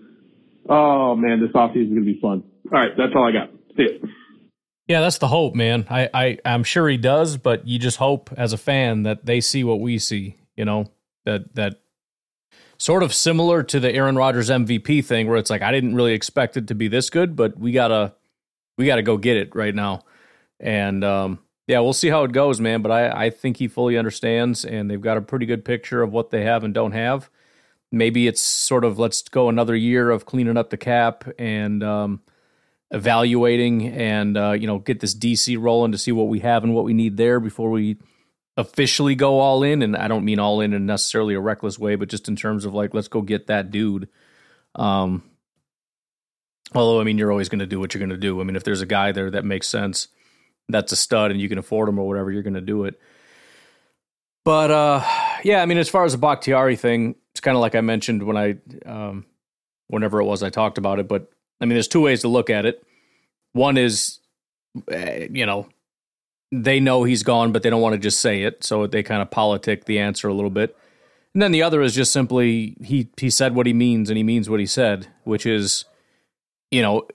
[0.68, 2.44] Oh man, this offseason is going to be fun.
[2.66, 3.50] All right, that's all I got.
[3.78, 4.02] See it.
[4.88, 5.88] Yeah, that's the hope, man.
[5.90, 9.42] I, I I'm sure he does, but you just hope as a fan that they
[9.42, 10.38] see what we see.
[10.56, 10.92] You know
[11.26, 11.82] that that
[12.78, 16.14] sort of similar to the Aaron Rodgers MVP thing, where it's like I didn't really
[16.14, 18.14] expect it to be this good, but we gotta
[18.78, 20.04] we gotta go get it right now.
[20.60, 22.84] And um, yeah, we'll see how it goes, man.
[22.84, 26.12] But I I think he fully understands, and they've got a pretty good picture of
[26.12, 27.30] what they have and don't have.
[27.92, 32.22] Maybe it's sort of let's go another year of cleaning up the cap and um,
[32.92, 36.74] evaluating and uh, you know get this DC rolling to see what we have and
[36.74, 37.98] what we need there before we
[38.58, 39.82] officially go all in.
[39.82, 42.66] And I don't mean all in in necessarily a reckless way, but just in terms
[42.66, 44.08] of like let's go get that dude.
[44.76, 45.24] Um,
[46.74, 48.40] although I mean you're always going to do what you're going to do.
[48.40, 50.08] I mean if there's a guy there that makes sense,
[50.70, 53.00] that's a stud, and you can afford him or whatever, you're going to do it.
[54.44, 55.04] But uh,
[55.44, 58.24] yeah, I mean as far as the Bakhtiari thing, it's kind of like I mentioned
[58.24, 59.26] when I um,
[59.88, 62.50] whenever it was I talked about it, but I mean, there's two ways to look
[62.50, 62.84] at it.
[63.54, 64.20] One is,
[64.92, 65.68] uh, you know,
[66.52, 69.22] they know he's gone, but they don't want to just say it, so they kind
[69.22, 70.78] of politic the answer a little bit.
[71.34, 74.24] And then the other is just simply he he said what he means, and he
[74.24, 75.86] means what he said, which is,
[76.72, 77.08] you know,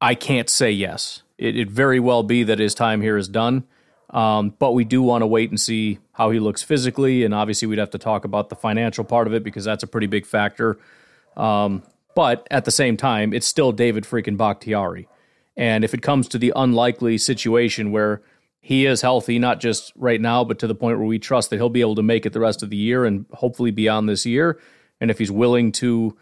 [0.00, 1.22] I can't say yes.
[1.36, 3.64] It, it very well be that his time here is done,
[4.10, 7.68] um, but we do want to wait and see how he looks physically, and obviously
[7.68, 10.26] we'd have to talk about the financial part of it because that's a pretty big
[10.26, 10.78] factor.
[11.36, 11.84] Um,
[12.18, 15.06] but at the same time, it's still David freaking Bakhtiari.
[15.56, 18.22] And if it comes to the unlikely situation where
[18.60, 21.58] he is healthy, not just right now, but to the point where we trust that
[21.58, 24.26] he'll be able to make it the rest of the year and hopefully beyond this
[24.26, 24.58] year,
[25.00, 26.16] and if he's willing to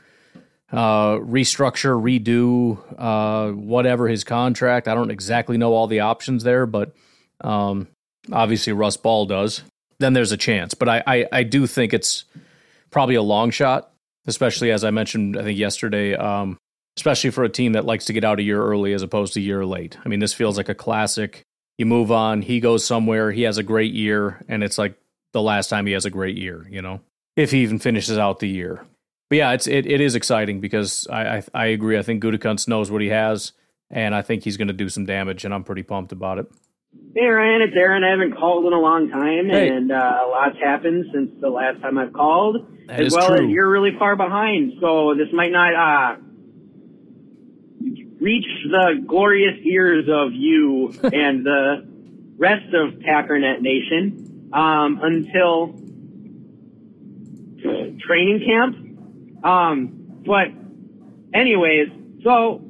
[0.70, 6.66] uh, restructure, redo, uh, whatever his contract, I don't exactly know all the options there,
[6.66, 6.94] but
[7.40, 7.88] um,
[8.30, 9.62] obviously Russ Ball does,
[9.98, 10.74] then there's a chance.
[10.74, 12.26] But I, I, I do think it's
[12.90, 13.94] probably a long shot
[14.26, 16.58] especially as I mentioned, I think yesterday, um,
[16.96, 19.40] especially for a team that likes to get out a year early as opposed to
[19.40, 19.98] a year late.
[20.04, 21.42] I mean, this feels like a classic.
[21.78, 24.98] You move on, he goes somewhere, he has a great year, and it's like
[25.32, 27.00] the last time he has a great year, you know,
[27.36, 28.86] if he even finishes out the year.
[29.28, 31.98] But yeah, it's it, it is exciting because I, I I agree.
[31.98, 33.52] I think Gutekunst knows what he has,
[33.90, 36.46] and I think he's going to do some damage, and I'm pretty pumped about it.
[37.14, 38.04] Hey Ryan, it's Aaron.
[38.04, 39.68] I haven't called in a long time, Hey.
[39.68, 42.66] and uh, a lot's happened since the last time I've called.
[42.88, 43.44] That as is well true.
[43.46, 46.16] as you're really far behind, so this might not uh,
[48.20, 51.86] reach the glorious ears of you and the
[52.38, 55.74] rest of Packernet Nation um, until
[58.06, 59.42] training camp.
[59.44, 60.48] Um, but
[61.32, 61.88] anyways,
[62.22, 62.62] so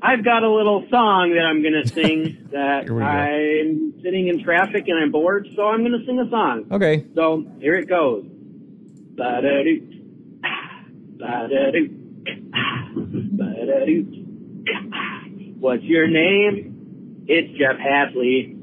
[0.00, 3.06] I've got a little song that I'm gonna sing that Here we go.
[3.06, 6.66] I'm sitting in traffic and I'm bored, so I'm gonna sing a song.
[6.70, 7.06] Okay.
[7.14, 8.24] So here it goes.
[8.24, 9.80] Ba-da-doo.
[11.18, 11.88] Ba-da-doo.
[13.36, 14.24] Ba-da-doo.
[15.58, 17.24] What's your name?
[17.26, 18.54] It's Jeff Hadley.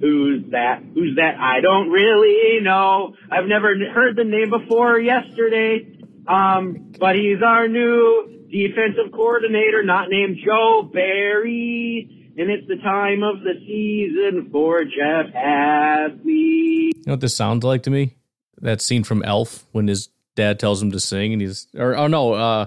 [0.00, 0.82] Who's that?
[0.94, 1.36] Who's that?
[1.38, 3.14] I don't really know.
[3.30, 5.86] I've never heard the name before yesterday.
[6.26, 12.32] Um, but he's our new defensive coordinator, not named Joe Barry.
[12.36, 16.92] and it's the time of the season for Jeff Hadley.
[16.96, 18.16] You know what this sounds like to me?
[18.60, 22.06] That scene from Elf when his dad tells him to sing, and he's or oh
[22.06, 22.66] no, uh,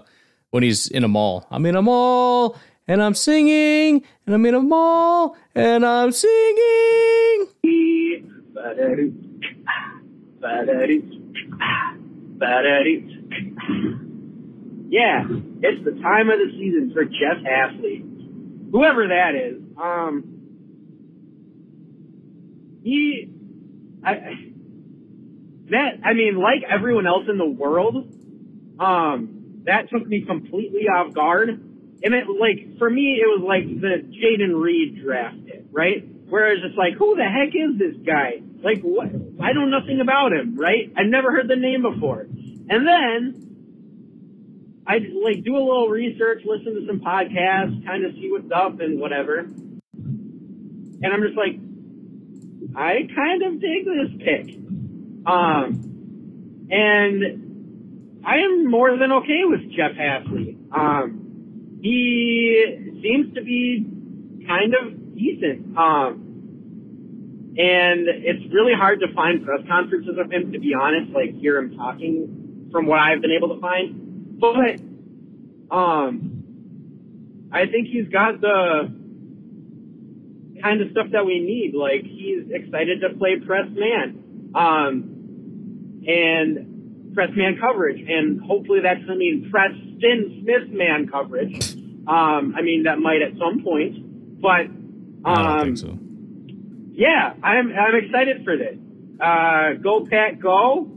[0.52, 1.48] when he's in a mall.
[1.52, 7.48] I'm in a mall and I'm singing, and I'm in a mall and I'm singing.
[14.94, 18.72] Yeah, it's the time of the season for Jeff Hafley.
[18.72, 19.64] Whoever that is.
[19.76, 20.24] Um,
[22.84, 23.28] he,
[24.06, 24.14] I,
[25.72, 28.06] that, I mean, like everyone else in the world,
[28.80, 31.50] um, that took me completely off guard.
[31.50, 36.06] And it, like, for me, it was like the Jayden Reed draft it, right?
[36.30, 38.44] Where it's like, who the heck is this guy?
[38.64, 39.08] Like, what?
[39.42, 40.94] I know nothing about him, right?
[40.96, 42.28] I've never heard the name before.
[42.70, 43.43] And then
[44.86, 48.80] I like do a little research, listen to some podcasts, kind of see what's up
[48.80, 49.40] and whatever.
[49.40, 51.60] And I'm just like,
[52.76, 54.58] I kind of dig this pick.
[55.26, 60.58] Um, and I am more than okay with Jeff Hafley.
[60.76, 63.86] Um, he seems to be
[64.48, 65.78] kind of decent.
[65.78, 66.24] Um,
[67.56, 71.58] and it's really hard to find press conferences of him, to be honest, like hear
[71.58, 74.03] him talking from what I've been able to find.
[74.40, 76.34] But, um,
[77.52, 78.92] I think he's got the
[80.64, 81.76] kind of stuff that we need.
[81.76, 89.06] Like he's excited to play press man, um, and press man coverage, and hopefully that's
[89.06, 91.76] going to mean Preston Smith man coverage.
[92.08, 94.66] Um, I mean that might at some point, but
[95.26, 95.98] um, I think so.
[96.92, 98.78] yeah, I'm I'm excited for this.
[99.22, 100.90] Uh, go Pat, go.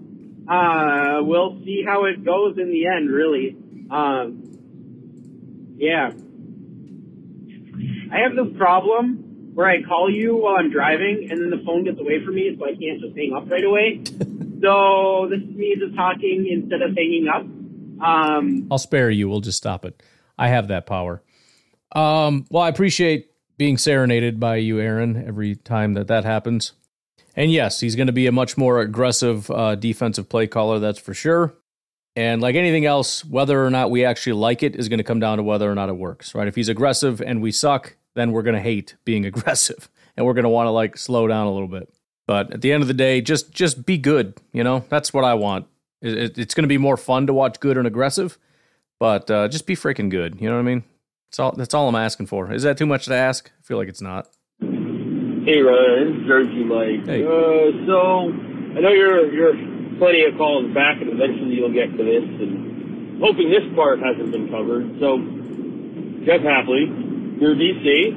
[0.49, 3.11] Uh, we'll see how it goes in the end.
[3.11, 3.57] Really,
[3.91, 4.43] um,
[5.77, 6.11] yeah.
[8.13, 11.85] I have this problem where I call you while I'm driving, and then the phone
[11.85, 14.03] gets away from me, so I can't just hang up right away.
[14.63, 17.43] so this is me just talking instead of hanging up.
[18.07, 19.29] Um, I'll spare you.
[19.29, 20.03] We'll just stop it.
[20.39, 21.23] I have that power.
[21.93, 26.73] Um, well, I appreciate being serenaded by you, Aaron, every time that that happens.
[27.37, 30.99] And yes, he's going to be a much more aggressive uh, defensive play caller, that's
[30.99, 31.55] for sure.
[32.16, 35.20] And like anything else, whether or not we actually like it is going to come
[35.20, 36.49] down to whether or not it works, right?
[36.49, 40.33] If he's aggressive and we suck, then we're going to hate being aggressive and we're
[40.33, 41.92] going to want to like slow down a little bit.
[42.27, 44.85] But at the end of the day, just just be good, you know?
[44.88, 45.66] That's what I want.
[46.03, 48.38] It, it, it's going to be more fun to watch good and aggressive,
[48.99, 50.85] but uh, just be freaking good, you know what I mean?
[51.29, 52.51] That's all that's all I'm asking for.
[52.53, 53.51] Is that too much to ask?
[53.61, 54.27] I feel like it's not.
[55.47, 57.07] Hey Ryan, it's Jersey Mike.
[57.07, 57.23] Hey.
[57.23, 58.35] Uh, so
[58.75, 59.55] I know you're you're
[59.95, 62.27] plenty of calls back, and eventually you'll get to this.
[62.43, 64.99] And hoping this part hasn't been covered.
[64.99, 65.23] So
[66.27, 66.91] Jeff Hafley,
[67.39, 68.11] you're DC.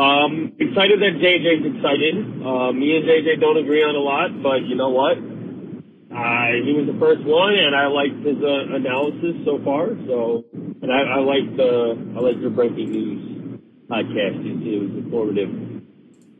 [0.00, 2.24] Um, excited that JJ's excited.
[2.40, 5.20] Uh, me and JJ don't agree on a lot, but you know what?
[5.20, 9.92] Uh, he was the first one, and I liked his uh, analysis so far.
[10.08, 13.60] So, and I, I liked uh, I liked your breaking news
[13.92, 14.40] podcast.
[14.40, 15.75] It, it was informative.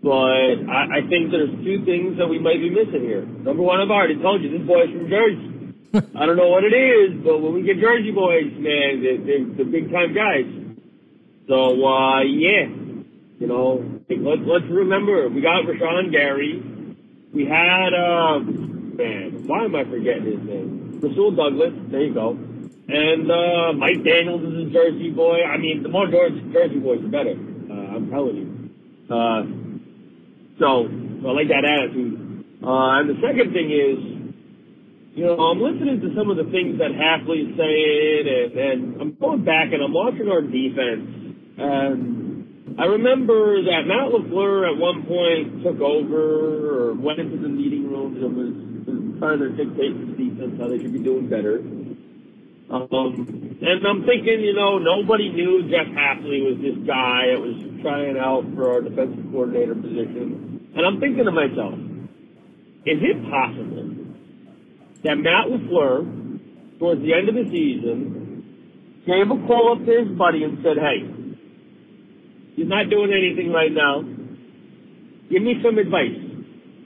[0.02, 3.22] But I, I think there's two things that we might be missing here.
[3.24, 5.56] Number one, I've already told you, this boy's from Jersey.
[6.14, 9.44] I don't know what it is, but when we get Jersey boys, man, they're, they're,
[9.44, 10.46] they're big time guys.
[11.48, 12.66] So, uh, yeah,
[13.38, 16.62] you know, let's, let's remember, we got Rashan Gary.
[17.32, 21.00] We had, uh, man, why am I forgetting his name?
[21.00, 22.30] Rasul Douglas, there you go.
[22.88, 25.42] And, uh, Mike Daniels is a Jersey boy.
[25.42, 27.32] I mean, the more Jersey, Jersey boys, the better.
[27.32, 29.14] Uh, I'm telling you.
[29.14, 29.65] Uh,
[30.58, 32.44] so, I like that attitude.
[32.62, 34.16] Uh, and the second thing is,
[35.16, 39.12] you know, I'm listening to some of the things that Hafley's saying, and, and I'm
[39.16, 41.56] going back and I'm watching our defense.
[41.56, 47.48] And I remember that Matt LaFleur at one point took over or went into the
[47.48, 48.52] meeting rooms and was,
[48.84, 51.64] was trying to dictate the defense how they should be doing better.
[52.68, 57.56] Um, and I'm thinking, you know, nobody knew Jeff Hafley was this guy that was
[57.82, 60.70] trying out for our defensive coordinator position.
[60.76, 61.74] And I'm thinking to myself,
[62.86, 63.90] is it possible
[65.02, 70.10] that Matt LaFleur, towards the end of the season, gave a call up to his
[70.18, 71.02] buddy and said, hey,
[72.54, 74.02] he's not doing anything right now.
[75.30, 76.22] Give me some advice.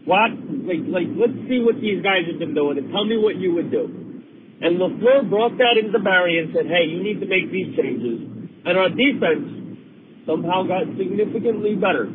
[0.05, 0.33] What,
[0.64, 3.53] like, like, let's see what these guys have been doing and tell me what you
[3.55, 3.85] would do.
[4.61, 8.20] And LaFleur brought that into Barry and said, hey, you need to make these changes.
[8.64, 9.60] And our defense
[10.31, 12.07] somehow got significantly better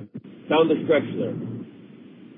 [0.47, 1.35] down the stretch there.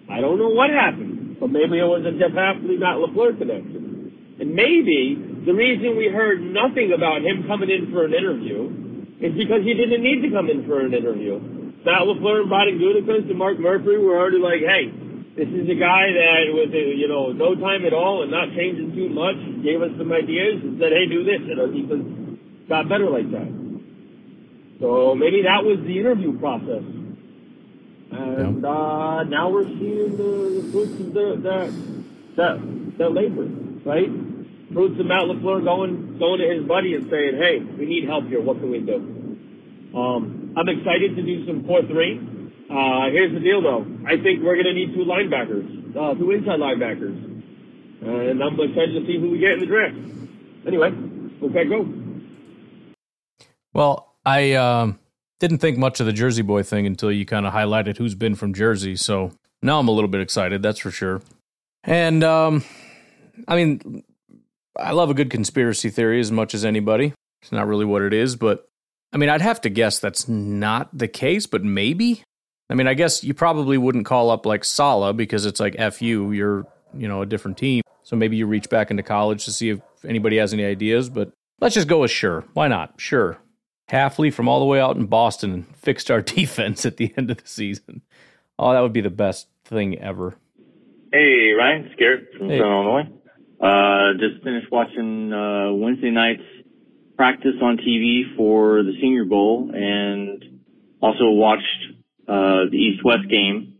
[0.10, 4.38] I don't know what happened, but maybe it was a Jeff Hafley, not LaFleur connection.
[4.42, 8.74] And maybe the reason we heard nothing about him coming in for an interview
[9.22, 11.38] is because he didn't need to come in for an interview.
[11.86, 14.90] Matt LaFleur and Brian Gutekunst and Mark Murphy were already like, hey,
[15.38, 18.50] this is a guy that with uh, you know no time at all and not
[18.58, 22.06] changing too much gave us some ideas and said, hey, do this, and our defense
[22.66, 23.67] got better like that.
[24.80, 26.84] So maybe that was the interview process.
[28.12, 31.58] And uh, now we're seeing the, the fruits of the, the,
[32.36, 33.46] the, the labor,
[33.84, 34.10] right?
[34.72, 38.28] Fruits of Matt LaFleur going, going to his buddy and saying, hey, we need help
[38.28, 38.42] here.
[38.42, 38.96] What can we do?
[39.98, 42.38] Um, I'm excited to do some 4-3.
[42.70, 43.86] Uh, here's the deal though.
[44.06, 47.16] I think we're going to need two linebackers, uh, two inside linebackers.
[48.06, 49.96] Uh, and I'm excited to see who we get in the draft.
[50.68, 50.92] Anyway,
[51.44, 51.88] okay, go.
[53.74, 55.00] Well, I um,
[55.40, 58.36] didn't think much of the Jersey Boy thing until you kind of highlighted who's been
[58.36, 58.98] from Jersey.
[58.98, 61.22] So now I'm a little bit excited, that's for sure.
[61.86, 62.66] And um,
[63.48, 64.04] I mean,
[64.78, 67.14] I love a good conspiracy theory as much as anybody.
[67.42, 68.68] It's not really what it is, but
[69.14, 72.22] I mean, I'd have to guess that's not the case, but maybe.
[72.70, 76.02] I mean, I guess you probably wouldn't call up like Saleh because it's like F
[76.02, 77.82] you, you're, you know, a different team.
[78.04, 81.32] So maybe you reach back into college to see if anybody has any ideas, but
[81.62, 82.44] let's just go with sure.
[82.54, 83.00] Why not?
[83.00, 83.38] Sure.
[83.90, 87.32] Hafley from all the way out in Boston and fixed our defense at the end
[87.32, 88.02] of the season.
[88.60, 90.36] Oh, that would be the best thing ever.
[91.12, 92.58] Hey, Ryan, it's Garrett from Hey.
[92.60, 93.10] Southern Illinois.
[93.60, 96.44] Uh, just finished watching uh, Wednesday night's
[97.16, 100.60] practice on TV for the Senior Bowl, and
[101.02, 101.64] also watched
[102.28, 103.74] uh, the East-West game.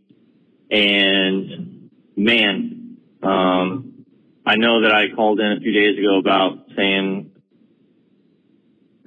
[0.70, 4.04] And man, um,
[4.44, 7.27] I know that I called in a few days ago about saying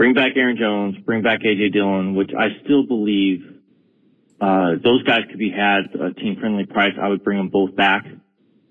[0.02, 3.42] bring back Aaron Jones, bring back AJ Dillon, which I still believe
[4.42, 6.94] uh, those guys could be had a team friendly price.
[7.00, 8.08] I would bring them both back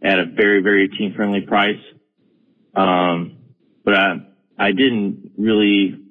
[0.02, 1.78] at a very, very team friendly price.
[2.74, 3.36] Um,
[3.84, 4.14] but I,
[4.58, 6.02] I didn't really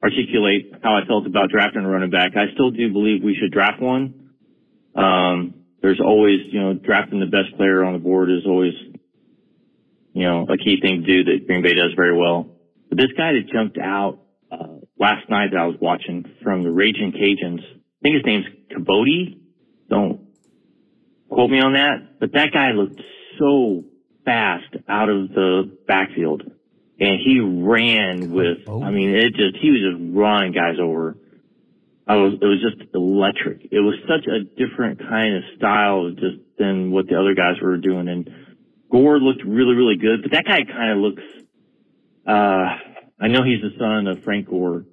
[0.00, 2.36] articulate how I felt about drafting a running back.
[2.36, 4.30] I still do believe we should draft one.
[4.94, 8.74] Um, there's always, you know, drafting the best player on the board is always,
[10.12, 12.46] you know, a key thing to do that Green Bay does very well.
[12.88, 14.21] But this guy that jumped out
[14.98, 19.38] last night that I was watching from the Raging Cajuns, I think his name's Kibodi.
[19.88, 20.28] Don't
[21.28, 23.00] quote me on that, but that guy looked
[23.38, 23.84] so
[24.24, 26.42] fast out of the backfield.
[27.00, 31.16] And he ran with, I mean, it just, he was just running guys over.
[32.06, 33.68] I was, it was just electric.
[33.72, 37.76] It was such a different kind of style just than what the other guys were
[37.76, 38.08] doing.
[38.08, 38.30] And
[38.90, 41.22] Gore looked really, really good, but that guy kind of looks,
[42.26, 42.91] uh,
[43.22, 44.84] I know he's the son of Frank Gore.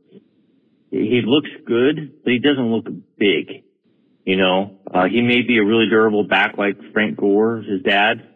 [0.91, 2.85] He looks good, but he doesn't look
[3.17, 3.63] big.
[4.23, 8.29] You know, uh, he may be a really durable back like Frank Gore, his dad,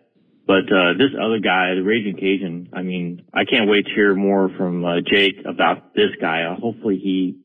[0.47, 4.15] but uh, this other guy, the Raging Cajun, I mean, I can't wait to hear
[4.15, 6.41] more from uh, Jake about this guy.
[6.41, 7.37] Uh, hopefully he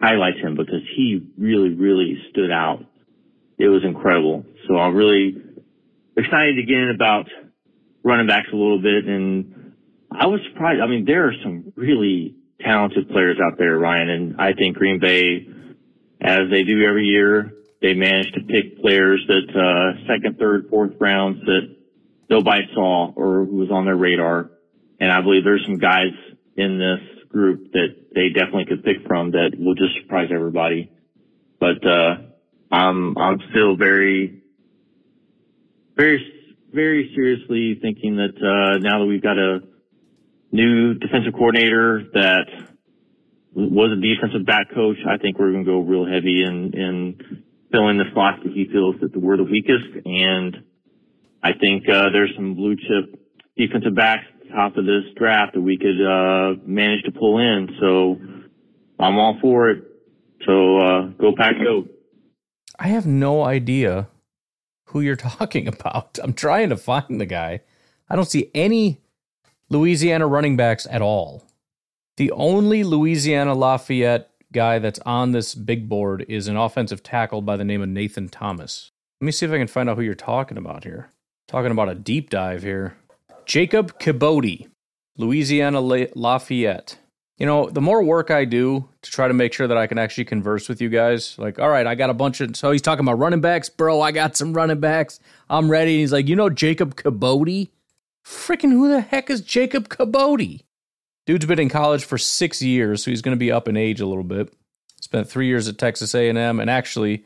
[0.00, 2.84] highlights him because he really, really stood out.
[3.58, 4.44] It was incredible.
[4.66, 5.36] So I'm really
[6.16, 7.28] excited again about
[8.02, 9.04] running backs a little bit.
[9.06, 9.61] And
[10.18, 10.80] I was surprised.
[10.80, 15.00] I mean, there are some really talented players out there, Ryan, and I think Green
[15.00, 15.48] Bay,
[16.20, 20.92] as they do every year, they managed to pick players that uh, second, third, fourth
[21.00, 21.76] rounds that
[22.30, 24.50] nobody saw or who was on their radar.
[25.00, 26.12] And I believe there's some guys
[26.56, 30.92] in this group that they definitely could pick from that will just surprise everybody.
[31.58, 32.16] But uh,
[32.70, 34.42] I'm I'm still very,
[35.96, 36.24] very,
[36.72, 39.60] very seriously thinking that uh, now that we've got a
[40.52, 42.46] new defensive coordinator that
[43.54, 47.44] was a defensive back coach, I think we're going to go real heavy in in
[47.70, 50.04] filling the spots that he feels that we're the weakest.
[50.04, 50.64] And
[51.42, 53.18] I think uh, there's some blue chip
[53.56, 57.38] defensive backs at the top of this draft that we could uh, manage to pull
[57.38, 57.76] in.
[57.80, 58.20] So
[58.98, 59.84] I'm all for it.
[60.46, 61.88] So uh, go pack, go.
[62.78, 64.08] I have no idea
[64.86, 66.18] who you're talking about.
[66.22, 67.62] I'm trying to find the guy.
[68.08, 69.01] I don't see any
[69.72, 71.46] Louisiana running backs at all.
[72.18, 77.56] The only Louisiana Lafayette guy that's on this big board is an offensive tackle by
[77.56, 78.90] the name of Nathan Thomas.
[79.22, 81.08] Let me see if I can find out who you're talking about here.
[81.48, 82.98] Talking about a deep dive here.
[83.46, 84.68] Jacob Kibodi,
[85.16, 86.98] Louisiana La- Lafayette.
[87.38, 89.96] You know, the more work I do to try to make sure that I can
[89.96, 92.54] actually converse with you guys, like, all right, I got a bunch of.
[92.56, 94.02] So he's talking about running backs, bro.
[94.02, 95.18] I got some running backs.
[95.48, 95.92] I'm ready.
[95.92, 97.70] And he's like, you know, Jacob Kibodi?
[98.24, 100.60] Freaking who the heck is Jacob Kibodi?
[101.26, 104.00] Dude's been in college for six years, so he's going to be up in age
[104.00, 104.52] a little bit.
[105.00, 107.24] Spent three years at Texas A&M, and actually,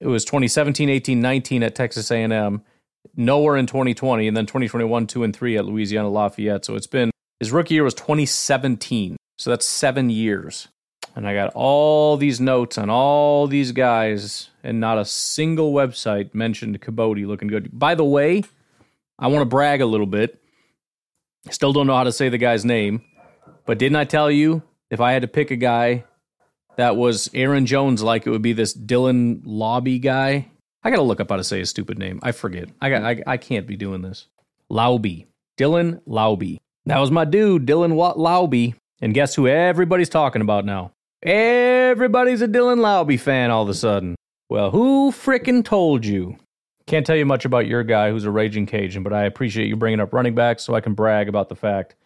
[0.00, 2.62] it was 2017, 18, 19 at Texas A&M,
[3.14, 6.64] nowhere in 2020, and then 2021, two and three at Louisiana Lafayette.
[6.64, 7.10] So it's been
[7.40, 10.68] his rookie year was 2017, so that's seven years.
[11.14, 16.34] and I got all these notes on all these guys, and not a single website
[16.34, 17.70] mentioned Kibodi looking good.
[17.78, 18.44] By the way,
[19.18, 20.40] I want to brag a little bit.
[21.50, 23.02] Still don't know how to say the guy's name,
[23.64, 26.04] but didn't I tell you if I had to pick a guy
[26.76, 30.50] that was Aaron Jones like, it would be this Dylan Lobby guy?
[30.82, 32.20] I got to look up how to say his stupid name.
[32.22, 32.68] I forget.
[32.80, 33.02] I got.
[33.02, 34.28] I, I can't be doing this.
[34.70, 35.26] Laube.
[35.58, 36.58] Dylan Laube.
[36.84, 38.74] That was my dude, Dylan Laube.
[39.00, 40.92] And guess who everybody's talking about now?
[41.22, 44.14] Everybody's a Dylan Laube fan all of a sudden.
[44.48, 46.36] Well, who frickin' told you?
[46.86, 49.76] Can't tell you much about your guy who's a raging Cajun, but I appreciate you
[49.76, 51.96] bringing up running backs so I can brag about the fact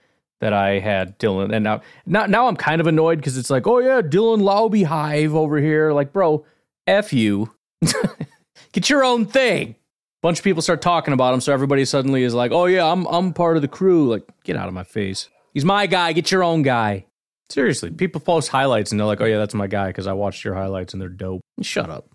[0.40, 1.54] that I had Dylan.
[1.54, 4.84] And now, now, now I'm kind of annoyed because it's like, oh yeah, Dylan Laube
[4.84, 5.92] Hive over here.
[5.92, 6.46] Like, bro,
[6.86, 7.52] F you.
[8.72, 9.76] Get your own thing.
[10.22, 13.06] Bunch of people start talking about him, so everybody suddenly is like, oh yeah, I'm
[13.06, 14.06] I'm part of the crew.
[14.06, 15.30] Like, get out of my face.
[15.54, 16.12] He's my guy.
[16.12, 17.06] Get your own guy.
[17.48, 20.44] Seriously, people post highlights and they're like, "Oh yeah, that's my guy" because I watched
[20.44, 21.40] your highlights and they're dope.
[21.62, 22.10] Shut up.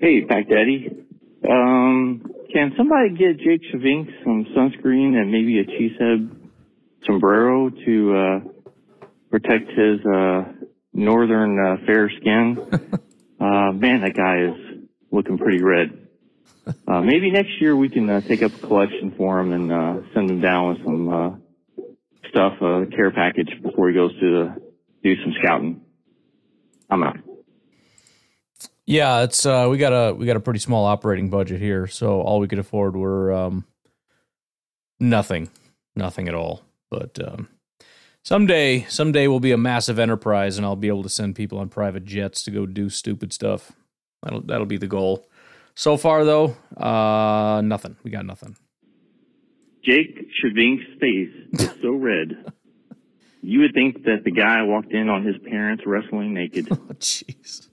[0.00, 1.05] Hey, Pack Daddy.
[1.48, 6.34] Um, can somebody get Jake Shavink some sunscreen and maybe a cheesehead
[7.06, 8.40] sombrero to uh,
[9.30, 10.44] protect his uh,
[10.92, 12.58] northern uh, fair skin?
[13.40, 16.06] uh, man, that guy is looking pretty red.
[16.88, 20.00] Uh, maybe next year we can uh, take up a collection for him and uh,
[20.14, 21.30] send him down with some uh,
[22.28, 24.54] stuff, a care package before he goes to
[25.02, 25.80] do some scouting.
[26.90, 27.25] I'm out.
[28.86, 32.20] Yeah, it's uh, we got a we got a pretty small operating budget here, so
[32.20, 33.64] all we could afford were um,
[35.00, 35.50] nothing,
[35.96, 36.62] nothing at all.
[36.88, 37.48] But um,
[38.22, 41.68] someday, someday we'll be a massive enterprise, and I'll be able to send people on
[41.68, 43.72] private jets to go do stupid stuff.
[44.22, 45.26] That'll that'll be the goal.
[45.74, 47.96] So far, though, uh, nothing.
[48.04, 48.56] We got nothing.
[49.84, 52.52] Jake Shavink's face is so red.
[53.42, 56.68] You would think that the guy walked in on his parents wrestling naked.
[56.72, 57.68] Oh, jeez.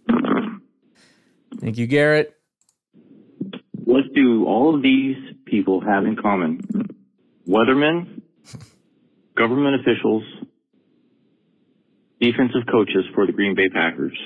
[1.59, 2.35] Thank you, Garrett.
[3.83, 6.61] What do all of these people have in common?
[7.47, 8.21] Weathermen,
[9.35, 10.23] government officials,
[12.19, 14.17] defensive coaches for the Green Bay Packers.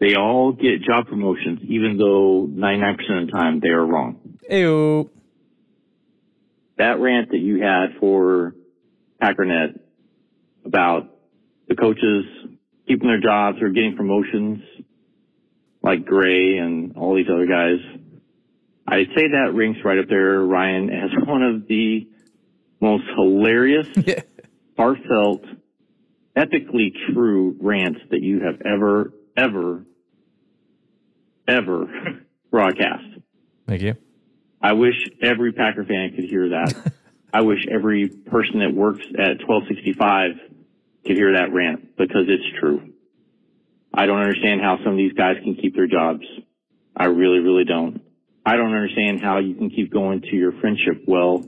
[0.00, 4.38] They all get job promotions, even though 99% of the time they are wrong.
[4.50, 5.10] Ew.
[6.76, 8.54] That rant that you had for
[9.22, 9.80] Packernet
[10.64, 11.08] about
[11.68, 12.26] the coaches
[12.86, 14.62] keeping their jobs or getting promotions,
[15.82, 17.78] like Gray and all these other guys,
[18.86, 22.08] I'd say that ranks right up there, Ryan, as one of the
[22.80, 23.86] most hilarious,
[24.76, 25.44] heartfelt,
[26.36, 29.84] epically true rants that you have ever, ever,
[31.48, 32.20] ever
[32.50, 33.04] broadcast.
[33.66, 33.94] Thank you.
[34.60, 36.92] I wish every Packer fan could hear that.
[37.32, 40.53] I wish every person that works at 1265
[41.06, 42.92] could hear that rant because it's true.
[43.92, 46.24] I don't understand how some of these guys can keep their jobs.
[46.96, 48.02] I really, really don't.
[48.44, 51.46] I don't understand how you can keep going to your friendship well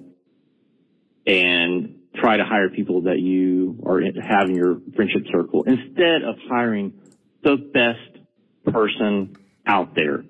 [1.27, 6.37] and try to hire people that you are have in your friendship circle instead of
[6.49, 6.95] hiring
[7.43, 9.37] the best person
[9.67, 10.25] out there.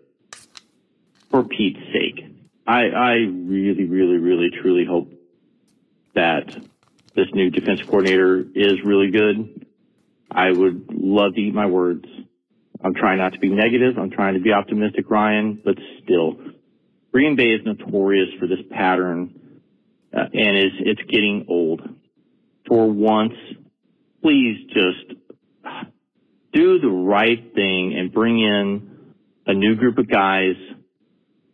[1.31, 2.24] For Pete's sake.
[2.66, 5.12] I, I really, really, really, truly hope
[6.14, 6.57] that
[7.17, 9.67] this new defense coordinator is really good.
[10.31, 12.05] I would love to eat my words.
[12.85, 13.99] I'm trying not to be negative.
[13.99, 16.39] I'm trying to be optimistic, Ryan, but still,
[17.11, 19.62] Green Bay is notorious for this pattern,
[20.12, 21.81] uh, and is it's getting old.
[22.69, 23.33] For once,
[24.23, 25.19] please just
[26.53, 29.14] do the right thing and bring in
[29.47, 30.57] a new group of guys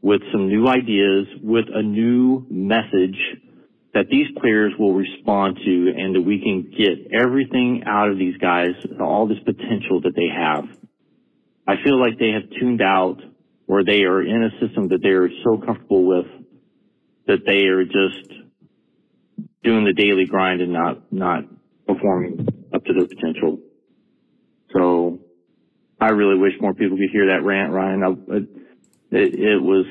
[0.00, 3.18] with some new ideas, with a new message
[3.94, 8.36] that these players will respond to and that we can get everything out of these
[8.38, 8.70] guys,
[9.00, 10.64] all this potential that they have.
[11.66, 13.18] I feel like they have tuned out
[13.66, 16.26] or they are in a system that they are so comfortable with
[17.26, 18.32] that they are just
[19.62, 21.44] doing the daily grind and not, not
[21.86, 23.60] performing up to their potential.
[24.72, 25.20] So
[26.00, 28.02] I really wish more people could hear that rant, Ryan.
[28.02, 28.36] I,
[29.16, 29.86] it, it was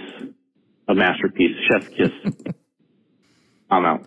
[0.87, 1.55] a masterpiece.
[1.69, 2.53] Chef kiss.
[3.71, 4.05] I'm out.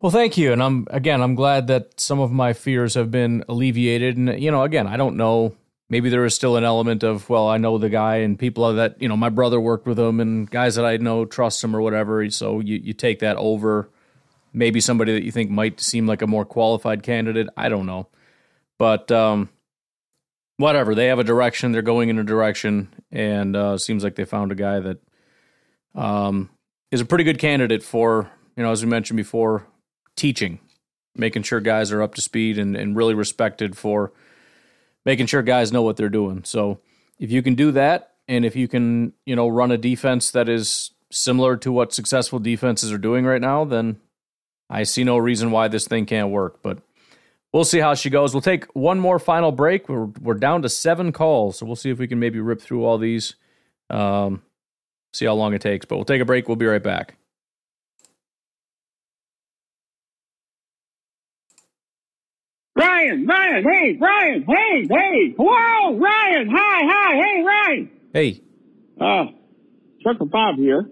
[0.00, 1.20] Well, thank you, and I'm again.
[1.20, 4.16] I'm glad that some of my fears have been alleviated.
[4.16, 5.56] And you know, again, I don't know.
[5.90, 9.02] Maybe there is still an element of well, I know the guy, and people that
[9.02, 11.82] you know, my brother worked with him, and guys that I know trust him or
[11.82, 12.30] whatever.
[12.30, 13.90] So you you take that over
[14.52, 17.48] maybe somebody that you think might seem like a more qualified candidate.
[17.56, 18.08] I don't know,
[18.78, 19.48] but um,
[20.58, 20.94] whatever.
[20.94, 21.72] They have a direction.
[21.72, 24.98] They're going in a direction, and uh, seems like they found a guy that
[25.96, 26.50] um,
[26.90, 29.68] is a pretty good candidate for you know, as we mentioned before,
[30.16, 30.58] teaching,
[31.14, 34.12] making sure guys are up to speed and, and really respected for
[35.04, 36.42] making sure guys know what they're doing.
[36.42, 36.80] So
[37.20, 40.48] if you can do that, and if you can, you know, run a defense that
[40.48, 44.00] is similar to what successful defenses are doing right now, then
[44.68, 46.58] I see no reason why this thing can't work.
[46.60, 46.78] But
[47.52, 48.34] we'll see how she goes.
[48.34, 49.88] We'll take one more final break.
[49.88, 52.84] We're we're down to seven calls, so we'll see if we can maybe rip through
[52.84, 53.36] all these.
[53.88, 54.42] Um,
[55.12, 55.86] see how long it takes.
[55.86, 56.48] But we'll take a break.
[56.48, 57.16] We'll be right back.
[62.76, 67.90] Ryan, Ryan, hey, Ryan, hey, hey, whoa, Ryan, hi, hi, hey, Ryan.
[68.12, 68.42] Hey.
[69.00, 69.24] Uh,
[70.02, 70.88] Trucker Bob here.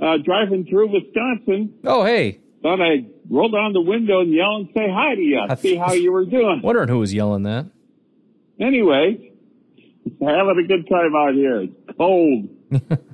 [0.00, 1.74] Uh, driving through Wisconsin.
[1.84, 2.38] Oh, hey.
[2.62, 5.92] Thought I'd roll down the window and yell and say hi to you, see how
[5.94, 6.60] you were doing.
[6.62, 7.66] Wondering who was yelling that.
[8.60, 9.32] Anyway,
[10.20, 11.62] having a good time out here.
[11.62, 12.48] It's cold.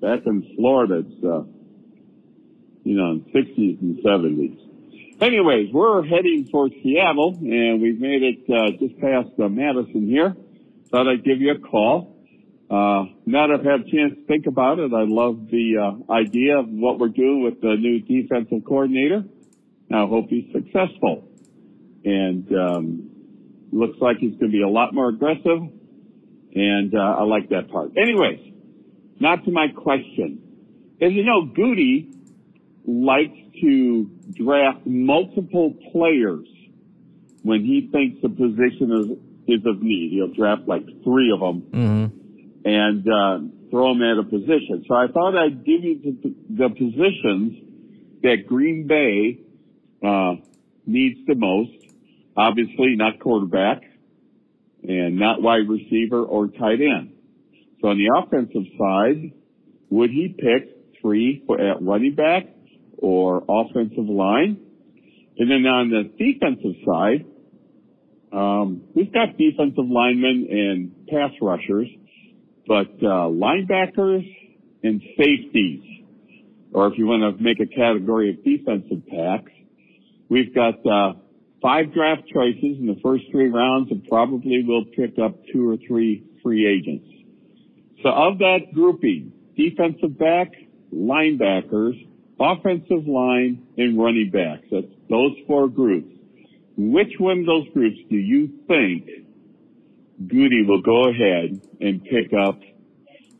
[0.00, 1.42] Back in Florida, it's, uh,
[2.84, 4.68] you know, 60s and 70s.
[5.20, 10.36] Anyways, we're heading for Seattle, and we've made it uh, just past uh, Madison here.
[10.90, 12.16] Thought I'd give you a call.
[12.70, 16.12] Uh, now that I've had a chance to think about it, I love the uh,
[16.12, 19.24] idea of what we're doing with the new defensive coordinator.
[19.92, 21.26] I hope he's successful.
[22.04, 23.10] And um,
[23.72, 25.60] looks like he's going to be a lot more aggressive,
[26.54, 27.92] and uh, I like that part.
[27.96, 28.47] Anyways,
[29.20, 30.42] not to my question.
[31.00, 32.10] As you know, Goody
[32.86, 36.46] likes to draft multiple players
[37.42, 40.12] when he thinks a position is, is of need.
[40.12, 42.68] He'll draft like three of them Mm-hmm.
[42.68, 43.38] and uh,
[43.70, 44.84] throw them at a position.
[44.88, 47.64] So I thought I'd give you the, the positions
[48.22, 49.40] that Green Bay
[50.06, 50.34] uh,
[50.86, 51.72] needs the most.
[52.36, 53.82] Obviously, not quarterback
[54.82, 57.12] and not wide receiver or tight end.
[57.80, 59.32] So on the offensive side,
[59.90, 62.46] would he pick three at running back
[62.96, 64.60] or offensive line?
[65.38, 67.24] And then on the defensive side,
[68.32, 71.88] um, we've got defensive linemen and pass rushers,
[72.66, 74.26] but uh, linebackers
[74.82, 75.82] and safeties,
[76.72, 79.52] or if you want to make a category of defensive backs,
[80.28, 81.14] we've got uh,
[81.62, 85.76] five draft choices in the first three rounds, and probably we'll pick up two or
[85.86, 87.17] three free agents.
[88.02, 90.52] So of that grouping, defensive back,
[90.94, 92.06] linebackers,
[92.38, 94.66] offensive line, and running backs.
[94.70, 96.14] That's those four groups.
[96.76, 99.08] Which one of those groups do you think
[100.28, 102.60] Goody will go ahead and pick up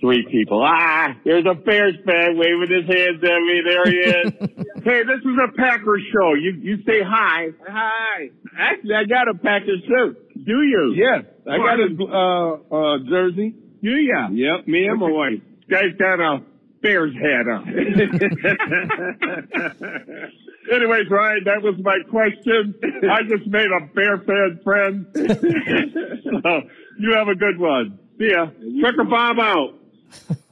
[0.00, 0.60] three people?
[0.66, 3.62] Ah, there's a Bears fan waving his hands at me.
[3.64, 4.32] There he is.
[4.84, 6.34] hey, this is a Packers show.
[6.34, 7.50] You you say hi.
[7.68, 8.30] Hi.
[8.58, 10.34] Actually, I got a Packers shirt.
[10.34, 10.94] Do you?
[10.96, 13.54] Yes, I got a uh, uh, jersey.
[13.82, 14.28] Do ya?
[14.30, 15.40] Yep, me and my wife.
[15.70, 16.42] Guy's got a
[16.82, 17.68] Bears hat on.
[20.72, 22.74] Anyways, Ryan, that was my question.
[23.10, 25.06] I just made a Bear fan friend.
[25.14, 26.60] so,
[26.98, 27.98] you have a good one.
[28.18, 28.50] See ya.
[28.80, 29.72] Trucker Bob out.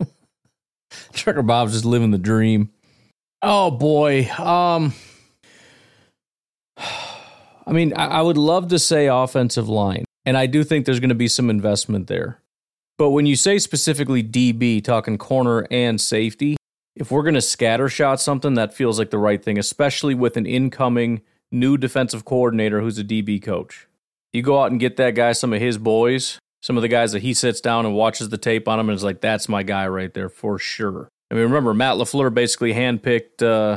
[1.13, 2.71] Trucker Bob's just living the dream.
[3.43, 4.27] Oh boy.
[4.39, 4.95] Um
[7.69, 11.01] I mean, I, I would love to say offensive line, and I do think there's
[11.01, 12.41] going to be some investment there.
[12.99, 16.57] But when you say specifically DB, talking corner and safety,
[16.95, 20.37] if we're going to scatter shot something, that feels like the right thing, especially with
[20.37, 21.21] an incoming
[21.53, 23.87] new defensive coordinator who's a DB coach.
[24.33, 27.13] You go out and get that guy some of his boys, some of the guys
[27.13, 29.63] that he sits down and watches the tape on him and is like, that's my
[29.63, 31.09] guy right there for sure.
[31.31, 33.77] I mean, remember, Matt LaFleur basically handpicked uh,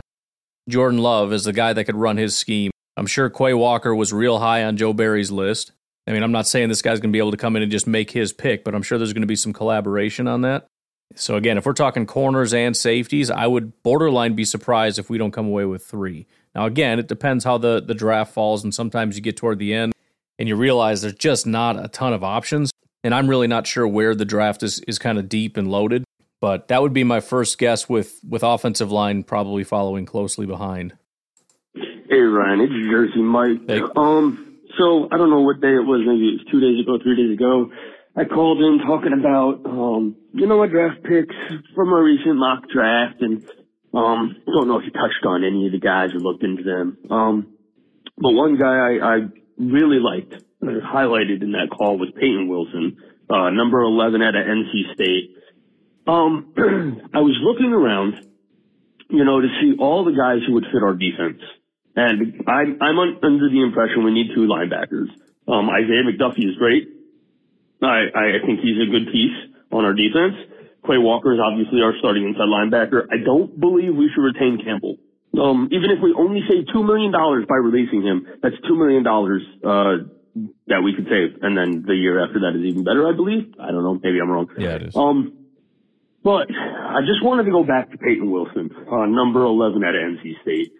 [0.69, 2.71] Jordan Love as the guy that could run his scheme.
[2.95, 5.71] I'm sure Quay Walker was real high on Joe Barry's list.
[6.09, 7.71] I mean, I'm not saying this guy's going to be able to come in and
[7.71, 10.65] just make his pick, but I'm sure there's going to be some collaboration on that.
[11.15, 15.19] So, again, if we're talking corners and safeties, I would borderline be surprised if we
[15.19, 16.25] don't come away with three.
[16.55, 19.73] Now, again, it depends how the, the draft falls, and sometimes you get toward the
[19.73, 19.93] end
[20.39, 22.71] and you realize there's just not a ton of options.
[23.03, 26.05] And I'm really not sure where the draft is, is kind of deep and loaded,
[26.41, 30.93] but that would be my first guess with, with offensive line probably following closely behind.
[31.75, 33.59] Hey Ryan, it's Jersey Mike.
[33.67, 33.81] Hey.
[33.95, 36.01] Um, so I don't know what day it was.
[36.05, 37.71] Maybe it was two days ago, three days ago.
[38.15, 41.35] I called in talking about, um, you know, what draft picks
[41.75, 43.43] from a recent mock draft, and
[43.93, 46.97] um, don't know if you touched on any of the guys or looked into them.
[47.09, 47.53] Um,
[48.17, 49.17] but one guy I, I
[49.57, 52.97] really liked, highlighted in that call was Peyton Wilson,
[53.29, 55.37] uh, number 11 at NC State.
[56.07, 56.53] Um,
[57.13, 58.15] I was looking around,
[59.09, 61.41] you know, to see all the guys who would fit our defense.
[61.95, 65.09] And I'm, I'm under the impression we need two linebackers.
[65.47, 66.87] Um, Isaiah McDuffie is great.
[67.81, 69.35] I, I think he's a good piece
[69.71, 70.35] on our defense.
[70.85, 73.07] Quay Walker is obviously our starting inside linebacker.
[73.11, 74.97] I don't believe we should retain Campbell.
[75.37, 80.09] Um, even if we only save $2 million by releasing him, that's $2 million, uh,
[80.67, 81.41] that we could save.
[81.41, 83.53] And then the year after that is even better, I believe.
[83.59, 83.99] I don't know.
[84.01, 84.49] Maybe I'm wrong.
[84.57, 84.95] Yeah, it is.
[84.95, 85.33] Um,
[86.23, 90.41] but I just wanted to go back to Peyton Wilson, uh, number 11 at NC
[90.41, 90.73] State.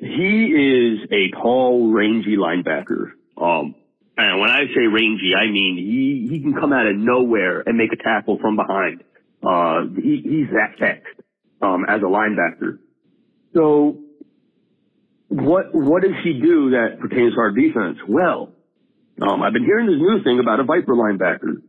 [0.00, 3.12] He is a tall, rangy linebacker.
[3.36, 3.74] Um,
[4.16, 7.76] and when I say rangy, I mean he, he can come out of nowhere and
[7.76, 9.04] make a tackle from behind.
[9.42, 11.06] Uh, he, he's that fast,
[11.60, 12.78] um, as a linebacker.
[13.54, 13.98] So
[15.28, 17.98] what, what does he do that pertains to our defense?
[18.08, 18.52] Well,
[19.20, 21.62] um, I've been hearing this new thing about a Viper linebacker.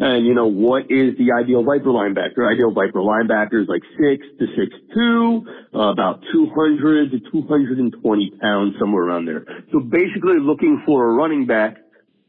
[0.00, 2.46] And you know, what is the ideal Viper linebacker?
[2.46, 5.42] Ideal Viper linebacker is like six to six two,
[5.74, 9.44] uh, about 200 to 220 pounds, somewhere around there.
[9.72, 11.78] So basically looking for a running back,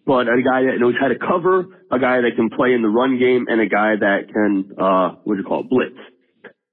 [0.05, 2.89] but a guy that knows how to cover, a guy that can play in the
[2.89, 5.95] run game, and a guy that can, uh, what do you call it, blitz.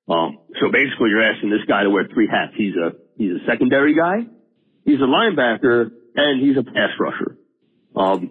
[0.08, 2.52] Um, so basically you're asking this guy to wear three hats.
[2.56, 4.24] He's a, he's a secondary guy,
[4.86, 7.36] he's a linebacker, and he's a pass rusher.
[7.94, 8.30] Um,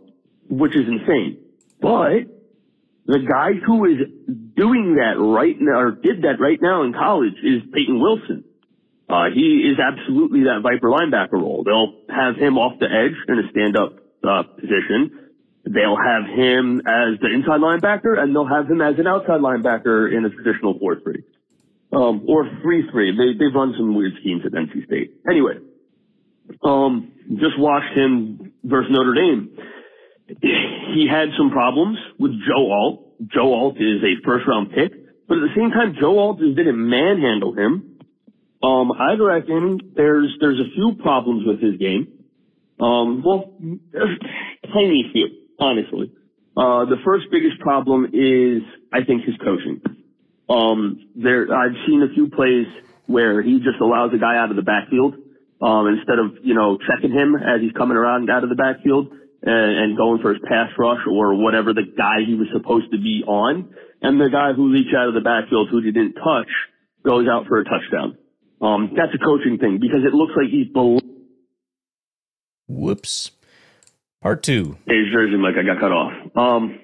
[0.50, 1.40] which is insane.
[1.82, 2.35] But
[3.06, 3.98] the guy who is
[4.56, 8.44] doing that right now, or did that right now in college is Peyton Wilson.
[9.08, 11.64] Uh, he is absolutely that Viper linebacker role.
[11.64, 15.30] They'll have him off the edge in a stand-up, uh, position.
[15.66, 20.12] They'll have him as the inside linebacker and they'll have him as an outside linebacker
[20.16, 21.24] in a traditional 4-3.
[21.94, 23.18] Um, or 3-3.
[23.18, 25.22] They, they've run some weird schemes at NC State.
[25.30, 25.58] Anyway,
[26.64, 29.58] um, just watched him versus Notre Dame.
[30.28, 33.28] He had some problems with Joe Alt.
[33.28, 34.92] Joe Alt is a first round pick,
[35.28, 38.00] but at the same time, Joe Alt just didn't manhandle him.
[38.64, 42.08] Um, I reckon there's, there's a few problems with his game.
[42.80, 43.54] Um, well,
[44.74, 46.12] tiny few, honestly.
[46.58, 49.82] Uh, the first biggest problem is, I think, his coaching.
[50.50, 52.68] Um, there, I've seen a few plays
[53.08, 55.16] where he just allows a guy out of the backfield
[55.62, 59.14] um, instead of, you know, checking him as he's coming around out of the backfield
[59.46, 62.98] and, and going for his pass rush or whatever the guy he was supposed to
[62.98, 63.74] be on.
[64.02, 66.50] And the guy who leaks out of the backfield who he didn't touch
[67.04, 68.18] goes out for a touchdown.
[68.62, 71.00] Um, that's a coaching thing because it looks like he's below.
[72.68, 73.32] Whoops.
[74.22, 74.78] Part two.
[74.88, 76.14] His jersey, like I got cut off.
[76.36, 76.80] Um,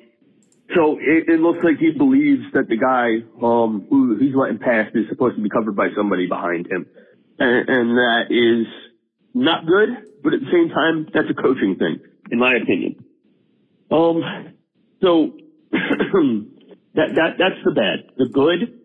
[0.76, 4.89] so it, it looks like he believes that the guy um, who he's letting pass
[4.93, 6.86] is supposed to be covered by somebody behind him
[7.41, 8.68] and, and that is
[9.34, 9.89] not good,
[10.24, 11.99] but at the same time, that's a coaching thing,
[12.32, 13.04] in my opinion.
[13.92, 14.24] Um,
[15.02, 15.38] so
[15.72, 18.16] that that that's the bad.
[18.18, 18.80] The good,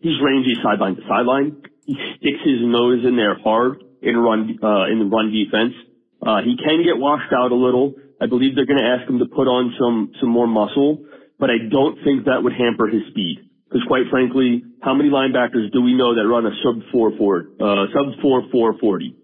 [0.00, 1.62] he's rangy sideline to sideline.
[1.84, 5.74] He sticks his nose in there hard in run uh, in the run defense.
[6.22, 7.94] Uh, he can get washed out a little.
[8.20, 11.04] I believe they're going to ask him to put on some some more muscle,
[11.38, 13.50] but I don't think that would hamper his speed.
[13.64, 17.48] Because quite frankly, how many linebackers do we know that run a sub four four,
[17.58, 19.16] uh, sub four four forty?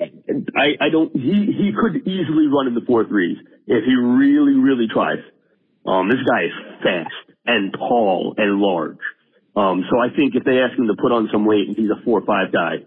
[0.00, 3.36] I, I don't, he, he could easily run in the four threes
[3.66, 5.18] if he really, really tries.
[5.86, 8.98] Um, this guy is fast and tall and large.
[9.56, 11.90] Um, so I think if they ask him to put on some weight and he's
[11.90, 12.86] a four five guy,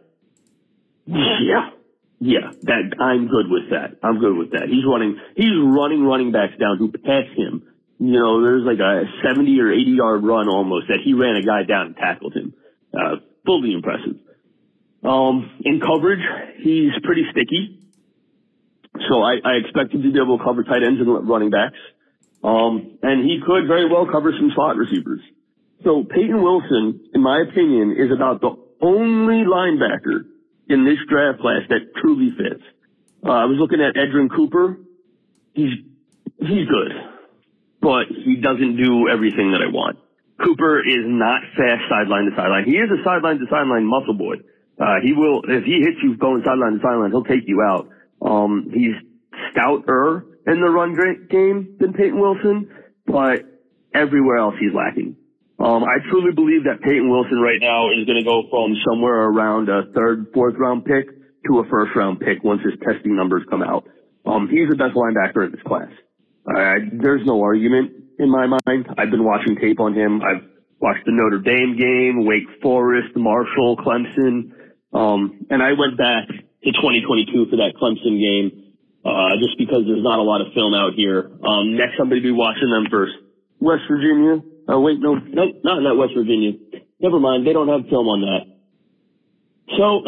[1.05, 1.72] yeah,
[2.20, 3.97] yeah, that, I'm good with that.
[4.03, 4.70] I'm good with that.
[4.70, 7.64] He's running, he's running running backs down who pass him
[8.01, 11.45] you know, there's like a 70 or 80 yard run almost that he ran a
[11.45, 12.55] guy down and tackled him.
[12.91, 14.18] Uh, fully impressive.
[15.04, 16.22] Um, in coverage,
[16.60, 17.80] he's pretty sticky.
[19.10, 21.78] So I, I expect him to be able to cover tight ends and running backs.
[22.43, 25.22] Um, and he could very well cover some slot receivers.
[25.84, 30.26] So Peyton Wilson, in my opinion, is about the only linebacker
[30.68, 32.64] in this draft class that truly fits.
[33.24, 34.78] Uh, I was looking at Edgerrin Cooper.
[35.54, 35.74] He's,
[36.39, 36.91] he's good
[37.82, 39.97] but he doesn't do everything that I want.
[40.39, 42.66] Cooper is not fast sideline to sideline.
[42.66, 44.38] He is a sideline to sideline muscle boy.
[44.82, 47.88] Uh, he will, if he hits you going sideline to sideline, he'll take you out.
[48.21, 48.95] Um, he's
[49.51, 50.97] stouter in the run
[51.29, 52.69] game than Peyton Wilson,
[53.05, 53.45] but
[53.93, 55.15] everywhere else he's lacking.
[55.59, 59.29] Um, I truly believe that Peyton Wilson right now is going to go from somewhere
[59.29, 61.05] around a third, fourth round pick
[61.45, 63.86] to a first round pick once his testing numbers come out.
[64.25, 65.89] Um, he's the best linebacker in this class.
[66.47, 68.88] Uh, there's no argument in my mind.
[68.97, 70.23] I've been watching tape on him.
[70.23, 70.43] I've
[70.79, 74.53] watched the Notre Dame game, Wake Forest, Marshall, Clemson,
[74.94, 78.74] um, and I went back to 2022 for that Clemson game,
[79.06, 81.32] uh, just because there's not a lot of film out here.
[81.44, 83.14] Um, next I'm going to be watching them first.
[83.60, 84.42] West Virginia.
[84.68, 86.54] Oh wait, no, no, not not West Virginia.
[87.00, 88.52] Never mind, they don't have film on that.
[89.78, 90.04] So,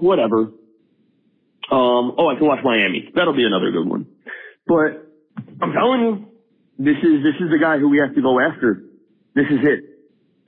[0.00, 0.52] whatever.
[1.70, 3.10] Um, oh, I can watch Miami.
[3.14, 4.06] That'll be another good one.
[4.66, 5.06] But
[5.60, 6.28] I'm telling you,
[6.78, 8.82] this is this is the guy who we have to go after.
[9.34, 9.84] This is it.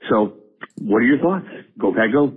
[0.09, 0.37] So,
[0.79, 1.45] what are your thoughts?
[1.77, 2.33] Go Pack, go.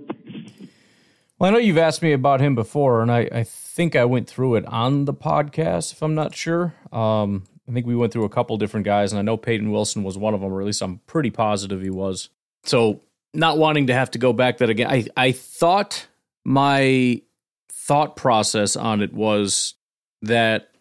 [1.39, 4.27] Well, I know you've asked me about him before, and I, I think I went
[4.27, 6.73] through it on the podcast, if I'm not sure.
[6.91, 10.03] Um, I think we went through a couple different guys, and I know Peyton Wilson
[10.03, 12.29] was one of them, or at least I'm pretty positive he was.
[12.63, 13.01] So,
[13.35, 16.07] not wanting to have to go back that again, I, I thought
[16.43, 17.21] my
[17.69, 19.75] thought process on it was
[20.23, 20.71] that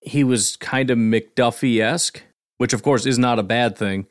[0.00, 2.22] he was kind of McDuffie esque,
[2.58, 4.06] which of course is not a bad thing,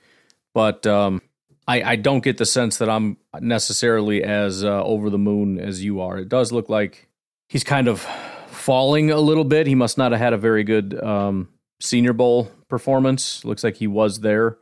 [0.55, 1.21] but um,
[1.67, 5.83] I, I don't get the sense that I'm necessarily as uh, over the moon as
[5.83, 6.17] you are.
[6.17, 7.07] It does look like
[7.49, 8.01] he's kind of
[8.47, 9.67] falling a little bit.
[9.67, 11.49] He must not have had a very good um,
[11.81, 13.43] Senior Bowl performance.
[13.43, 14.57] Looks like he was there,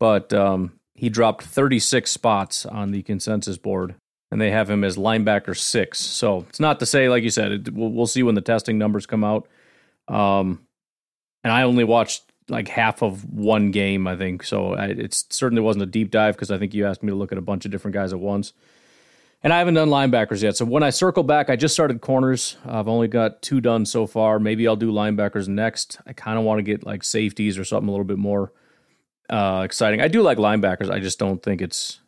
[0.00, 3.94] but um, he dropped 36 spots on the consensus board,
[4.30, 6.00] and they have him as linebacker six.
[6.00, 8.78] So it's not to say, like you said, it, we'll, we'll see when the testing
[8.78, 9.46] numbers come out.
[10.08, 10.60] Um,
[11.44, 14.44] and I only watched like half of one game, I think.
[14.44, 17.32] So it certainly wasn't a deep dive because I think you asked me to look
[17.32, 18.52] at a bunch of different guys at once.
[19.42, 20.56] And I haven't done linebackers yet.
[20.56, 22.56] So when I circle back, I just started corners.
[22.64, 24.38] I've only got two done so far.
[24.38, 25.98] Maybe I'll do linebackers next.
[26.06, 28.52] I kind of want to get like safeties or something a little bit more
[29.28, 30.00] uh, exciting.
[30.00, 30.90] I do like linebackers.
[30.90, 32.00] I just don't think it's.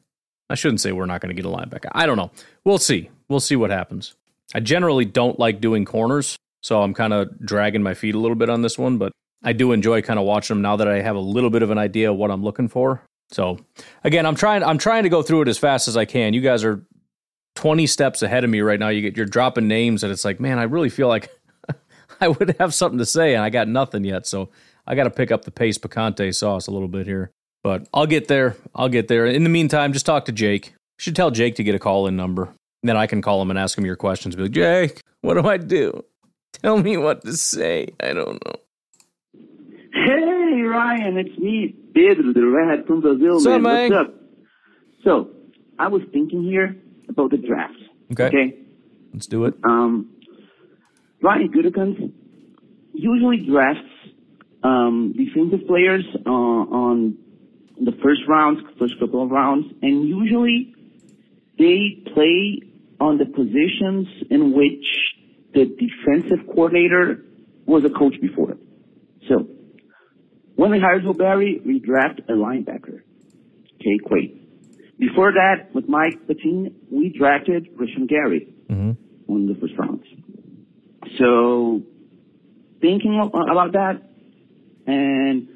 [0.51, 1.91] I shouldn't say we're not going to get a linebacker.
[1.93, 2.31] I don't know.
[2.65, 3.11] We'll see.
[3.29, 4.15] We'll see what happens.
[4.55, 8.35] I generally don't like doing corners, so I'm kind of dragging my feet a little
[8.35, 9.13] bit on this one, but
[9.49, 11.71] I do enjoy kind of watching them now that I have a little bit of
[11.71, 13.03] an idea of what I'm looking for.
[13.31, 13.59] So
[14.05, 16.35] again, I'm trying I'm trying to go through it as fast as I can.
[16.35, 16.85] You guys are
[17.57, 18.91] 20 steps ahead of me right now.
[18.91, 21.31] You get you're dropping names and it's like, man, I really feel like
[22.21, 24.27] I would have something to say and I got nothing yet.
[24.27, 24.51] So
[24.87, 27.31] I got to pick up the pace picante sauce a little bit here.
[27.65, 28.55] But I'll get there.
[28.75, 29.25] I'll get there.
[29.25, 30.67] In the meantime, just talk to Jake.
[30.67, 32.53] You should tell Jake to get a call in number.
[32.83, 34.37] Then I can call him and ask him your questions.
[34.37, 36.05] Be like, Jake, what do I do?
[36.53, 37.89] Tell me what to say.
[37.99, 38.61] I don't know.
[39.93, 43.35] Hey, Ryan, it's me, Pedro, the rat from Brazil.
[43.35, 43.63] What's up, man.
[43.63, 43.91] man?
[43.91, 44.15] What's up?
[45.05, 45.31] So,
[45.79, 46.77] I was thinking here
[47.09, 47.75] about the draft.
[48.13, 48.27] Okay.
[48.27, 48.59] Okay.
[49.13, 49.55] Let's do it.
[49.65, 50.11] Um,
[51.23, 52.13] Ryan Gutekunst
[52.93, 53.89] usually drafts
[54.63, 57.17] um, defensive players uh, on
[57.81, 60.75] the first rounds, first couple of rounds, and usually
[61.59, 62.61] they play
[63.01, 64.85] on the positions in which
[65.55, 67.25] the defensive coordinator
[67.67, 68.57] was a coach before.
[69.29, 69.49] So,
[70.59, 73.03] when we hired Joe Barry, we drafted a linebacker,
[73.81, 74.41] Jay Quaid.
[74.99, 79.33] Before that, with Mike Pettine, we drafted Rashan Gary Mm-hmm.
[79.33, 80.05] on the first rounds.
[81.19, 81.83] So,
[82.83, 84.03] thinking about that
[84.87, 85.49] and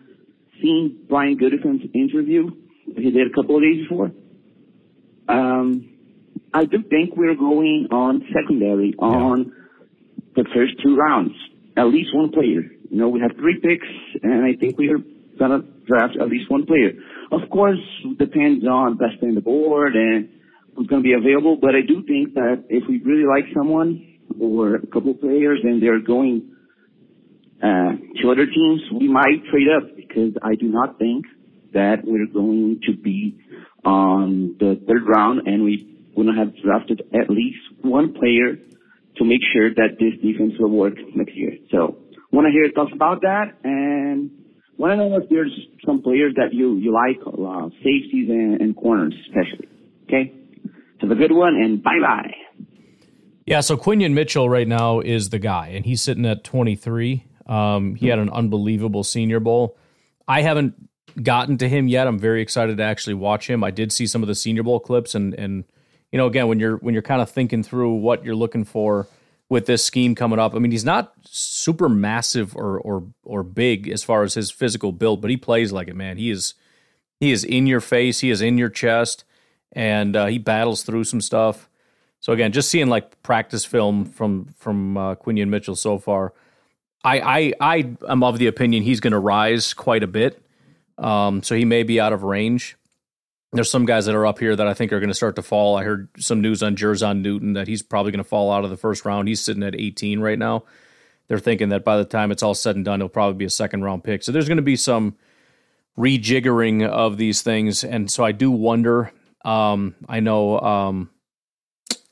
[0.63, 2.53] seeing Brian Gutekunst' interview
[2.97, 4.13] he did a couple of days before,
[5.29, 5.89] um,
[6.55, 9.53] I do think we're going on secondary on
[10.37, 11.33] the first two rounds.
[11.77, 12.63] At least one player.
[12.93, 13.89] You know, we have three picks,
[14.23, 15.03] and I think we're
[15.39, 16.93] gonna draft at least one player.
[17.33, 17.81] Of course,
[18.19, 20.29] depends on best on the board and
[20.77, 21.57] who's gonna be available.
[21.57, 25.83] But I do think that if we really like someone or a couple players and
[25.83, 26.55] they're going
[27.63, 31.25] uh, to other teams, we might trade up because I do not think
[31.73, 33.41] that we're going to be
[33.87, 38.57] on the third round and we want to have drafted at least one player
[39.17, 41.57] to make sure that this defense will work next year.
[41.71, 42.02] So
[42.33, 44.31] want to hear your thoughts about that and
[44.79, 45.53] want to know if there's
[45.87, 49.69] some players that you, you like, uh, safeties and, and corners especially.
[50.05, 50.33] Okay?
[51.01, 52.35] Have a good one and bye bye.
[53.47, 57.27] Yeah, so Quinyon Mitchell right now is the guy, and he's sitting at 23.
[57.47, 59.77] Um, he had an unbelievable Senior Bowl.
[60.29, 60.75] I haven't
[61.21, 62.07] gotten to him yet.
[62.07, 63.65] I'm very excited to actually watch him.
[63.65, 65.65] I did see some of the Senior Bowl clips, and and
[66.13, 69.09] you know, again, when you're when you're kind of thinking through what you're looking for
[69.49, 73.89] with this scheme coming up, I mean, he's not super massive or or or big
[73.89, 76.17] as far as his physical build, but he plays like it, man.
[76.17, 76.55] He is
[77.21, 79.25] he is in your face, he is in your chest,
[79.73, 81.69] and uh, he battles through some stuff.
[82.21, 86.33] So again, just seeing like practice film from from uh, Quinyon Mitchell so far,
[87.05, 90.43] I I I am of the opinion he's going to rise quite a bit.
[90.99, 92.77] Um, so he may be out of range.
[93.53, 95.43] There's some guys that are up here that I think are going to start to
[95.43, 95.77] fall.
[95.77, 98.71] I heard some news on Jer'Zhan Newton that he's probably going to fall out of
[98.71, 99.29] the first round.
[99.29, 100.65] He's sitting at 18 right now.
[101.29, 103.51] They're thinking that by the time it's all said and done, he'll probably be a
[103.51, 104.23] second round pick.
[104.23, 105.17] So there's going to be some
[105.99, 109.13] rejiggering of these things, and so I do wonder.
[109.45, 111.11] Um, I know um,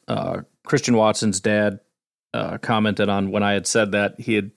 [0.08, 1.80] uh, Christian Watson's dad
[2.34, 4.50] uh, commented on when I had said that he had.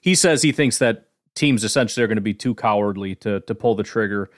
[0.00, 3.54] He says he thinks that teams essentially are going to be too cowardly to to
[3.54, 4.30] pull the trigger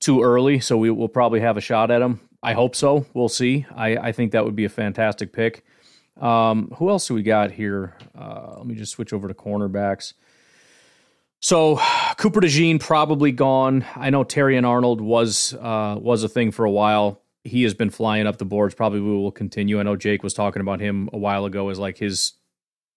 [0.00, 0.60] too early.
[0.60, 2.20] So we will probably have a shot at him.
[2.42, 3.06] I hope so.
[3.14, 3.66] We'll see.
[3.74, 5.64] I, I think that would be a fantastic pick.
[6.20, 7.94] Um, who else do we got here?
[8.16, 10.14] Uh, let me just switch over to cornerbacks.
[11.40, 11.78] So
[12.16, 13.84] Cooper DeJean probably gone.
[13.94, 17.20] I know Terrion Arnold was uh, was a thing for a while.
[17.46, 18.74] he has been flying up the boards.
[18.74, 19.78] Probably we will continue.
[19.78, 22.32] I know Jake was talking about him a while ago as like his,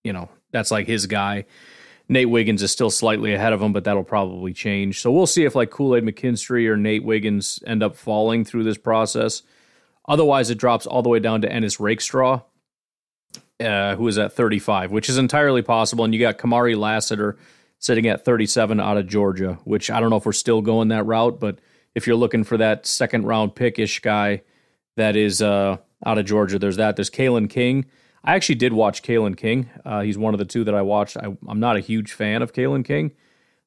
[0.03, 1.45] you know, that's like his guy.
[2.11, 4.99] Nate Wiggins is still slightly ahead of him, but that'll probably change.
[4.99, 8.63] So we'll see if like Kool Aid McKinstry or Nate Wiggins end up falling through
[8.63, 9.43] this process.
[10.07, 12.41] Otherwise, it drops all the way down to Ennis Rakestraw,
[13.59, 16.03] uh, who is at 35, which is entirely possible.
[16.03, 17.37] And you got Kamari Lassiter
[17.77, 21.05] sitting at 37 out of Georgia, which I don't know if we're still going that
[21.05, 21.59] route, but
[21.93, 24.41] if you're looking for that second round pick ish guy
[24.97, 26.95] that is uh, out of Georgia, there's that.
[26.95, 27.85] There's Kalen King
[28.23, 29.69] I actually did watch Kalen King.
[29.85, 31.17] Uh, he's one of the two that I watched.
[31.17, 33.11] I, am not a huge fan of Kalen King.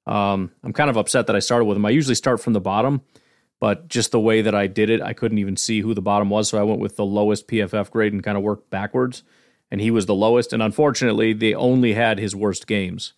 [0.07, 1.87] Um, I'm kind of upset that I started with him.
[1.87, 3.03] I usually start from the bottom,
[3.61, 6.29] but just the way that I did it, I couldn't even see who the bottom
[6.29, 6.49] was.
[6.49, 9.23] So I went with the lowest PFF grade and kind of worked backwards.
[9.71, 10.53] And he was the lowest.
[10.53, 13.15] And unfortunately, they only had his worst games.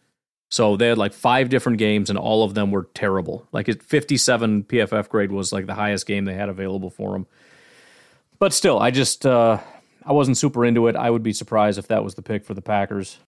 [0.51, 3.49] So they had like five different games, and all of them were terrible.
[3.51, 7.27] Like his 57 PFF grade was like the highest game they had available for him.
[8.39, 9.59] But still, I just uh,
[10.05, 10.97] I wasn't super into it.
[10.97, 13.19] I would be surprised if that was the pick for the Packers.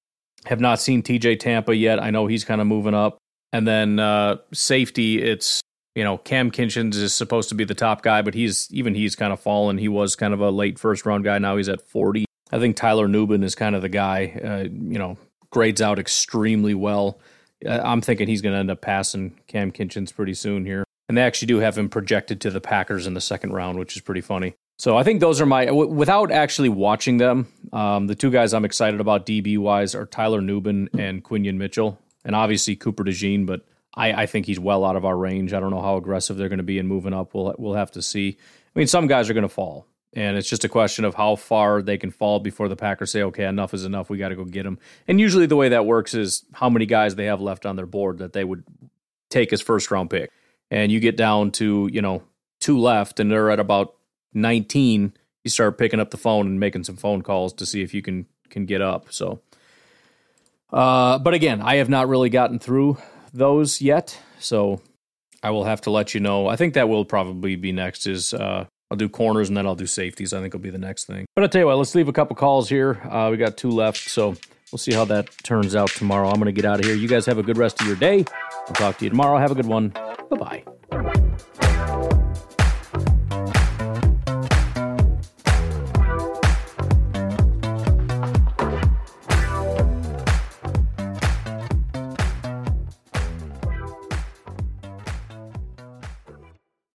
[0.46, 2.02] Have not seen TJ Tampa yet.
[2.02, 3.18] I know he's kind of moving up.
[3.52, 5.60] And then uh, safety, it's
[5.94, 9.16] you know Cam Kinchens is supposed to be the top guy, but he's even he's
[9.16, 9.78] kind of fallen.
[9.78, 11.38] He was kind of a late first round guy.
[11.38, 12.26] Now he's at forty.
[12.52, 14.38] I think Tyler Nubin is kind of the guy.
[14.44, 15.16] Uh, you know,
[15.50, 17.18] grades out extremely well.
[17.64, 20.84] Uh, I'm thinking he's going to end up passing Cam Kinchens pretty soon here.
[21.08, 23.96] And they actually do have him projected to the Packers in the second round, which
[23.96, 24.54] is pretty funny.
[24.78, 27.48] So I think those are my w- without actually watching them.
[27.72, 31.98] Um, the two guys I'm excited about DB wise are Tyler Nubin and Quinyon Mitchell,
[32.24, 33.46] and obviously Cooper DeJean.
[33.46, 33.62] But
[33.94, 35.54] I, I think he's well out of our range.
[35.54, 37.34] I don't know how aggressive they're going to be in moving up.
[37.34, 38.36] We'll we'll have to see.
[38.38, 41.36] I mean, some guys are going to fall, and it's just a question of how
[41.36, 44.10] far they can fall before the Packers say, "Okay, enough is enough.
[44.10, 46.84] We got to go get them." And usually, the way that works is how many
[46.84, 48.64] guys they have left on their board that they would
[49.30, 50.30] take as first round pick,
[50.70, 52.22] and you get down to you know
[52.60, 53.95] two left, and they're at about
[54.36, 55.12] 19,
[55.44, 58.02] you start picking up the phone and making some phone calls to see if you
[58.02, 59.12] can can get up.
[59.12, 59.40] So,
[60.72, 62.98] uh, but again, I have not really gotten through
[63.32, 64.80] those yet, so
[65.42, 66.46] I will have to let you know.
[66.46, 68.06] I think that will probably be next.
[68.06, 70.32] Is uh, I'll do corners and then I'll do safeties.
[70.32, 71.26] I think will be the next thing.
[71.34, 73.00] But I'll tell you what, let's leave a couple calls here.
[73.10, 74.36] Uh, we got two left, so
[74.70, 76.28] we'll see how that turns out tomorrow.
[76.28, 76.94] I'm going to get out of here.
[76.94, 78.24] You guys have a good rest of your day.
[78.68, 79.38] I'll talk to you tomorrow.
[79.38, 79.90] Have a good one.
[80.30, 82.16] Bye bye.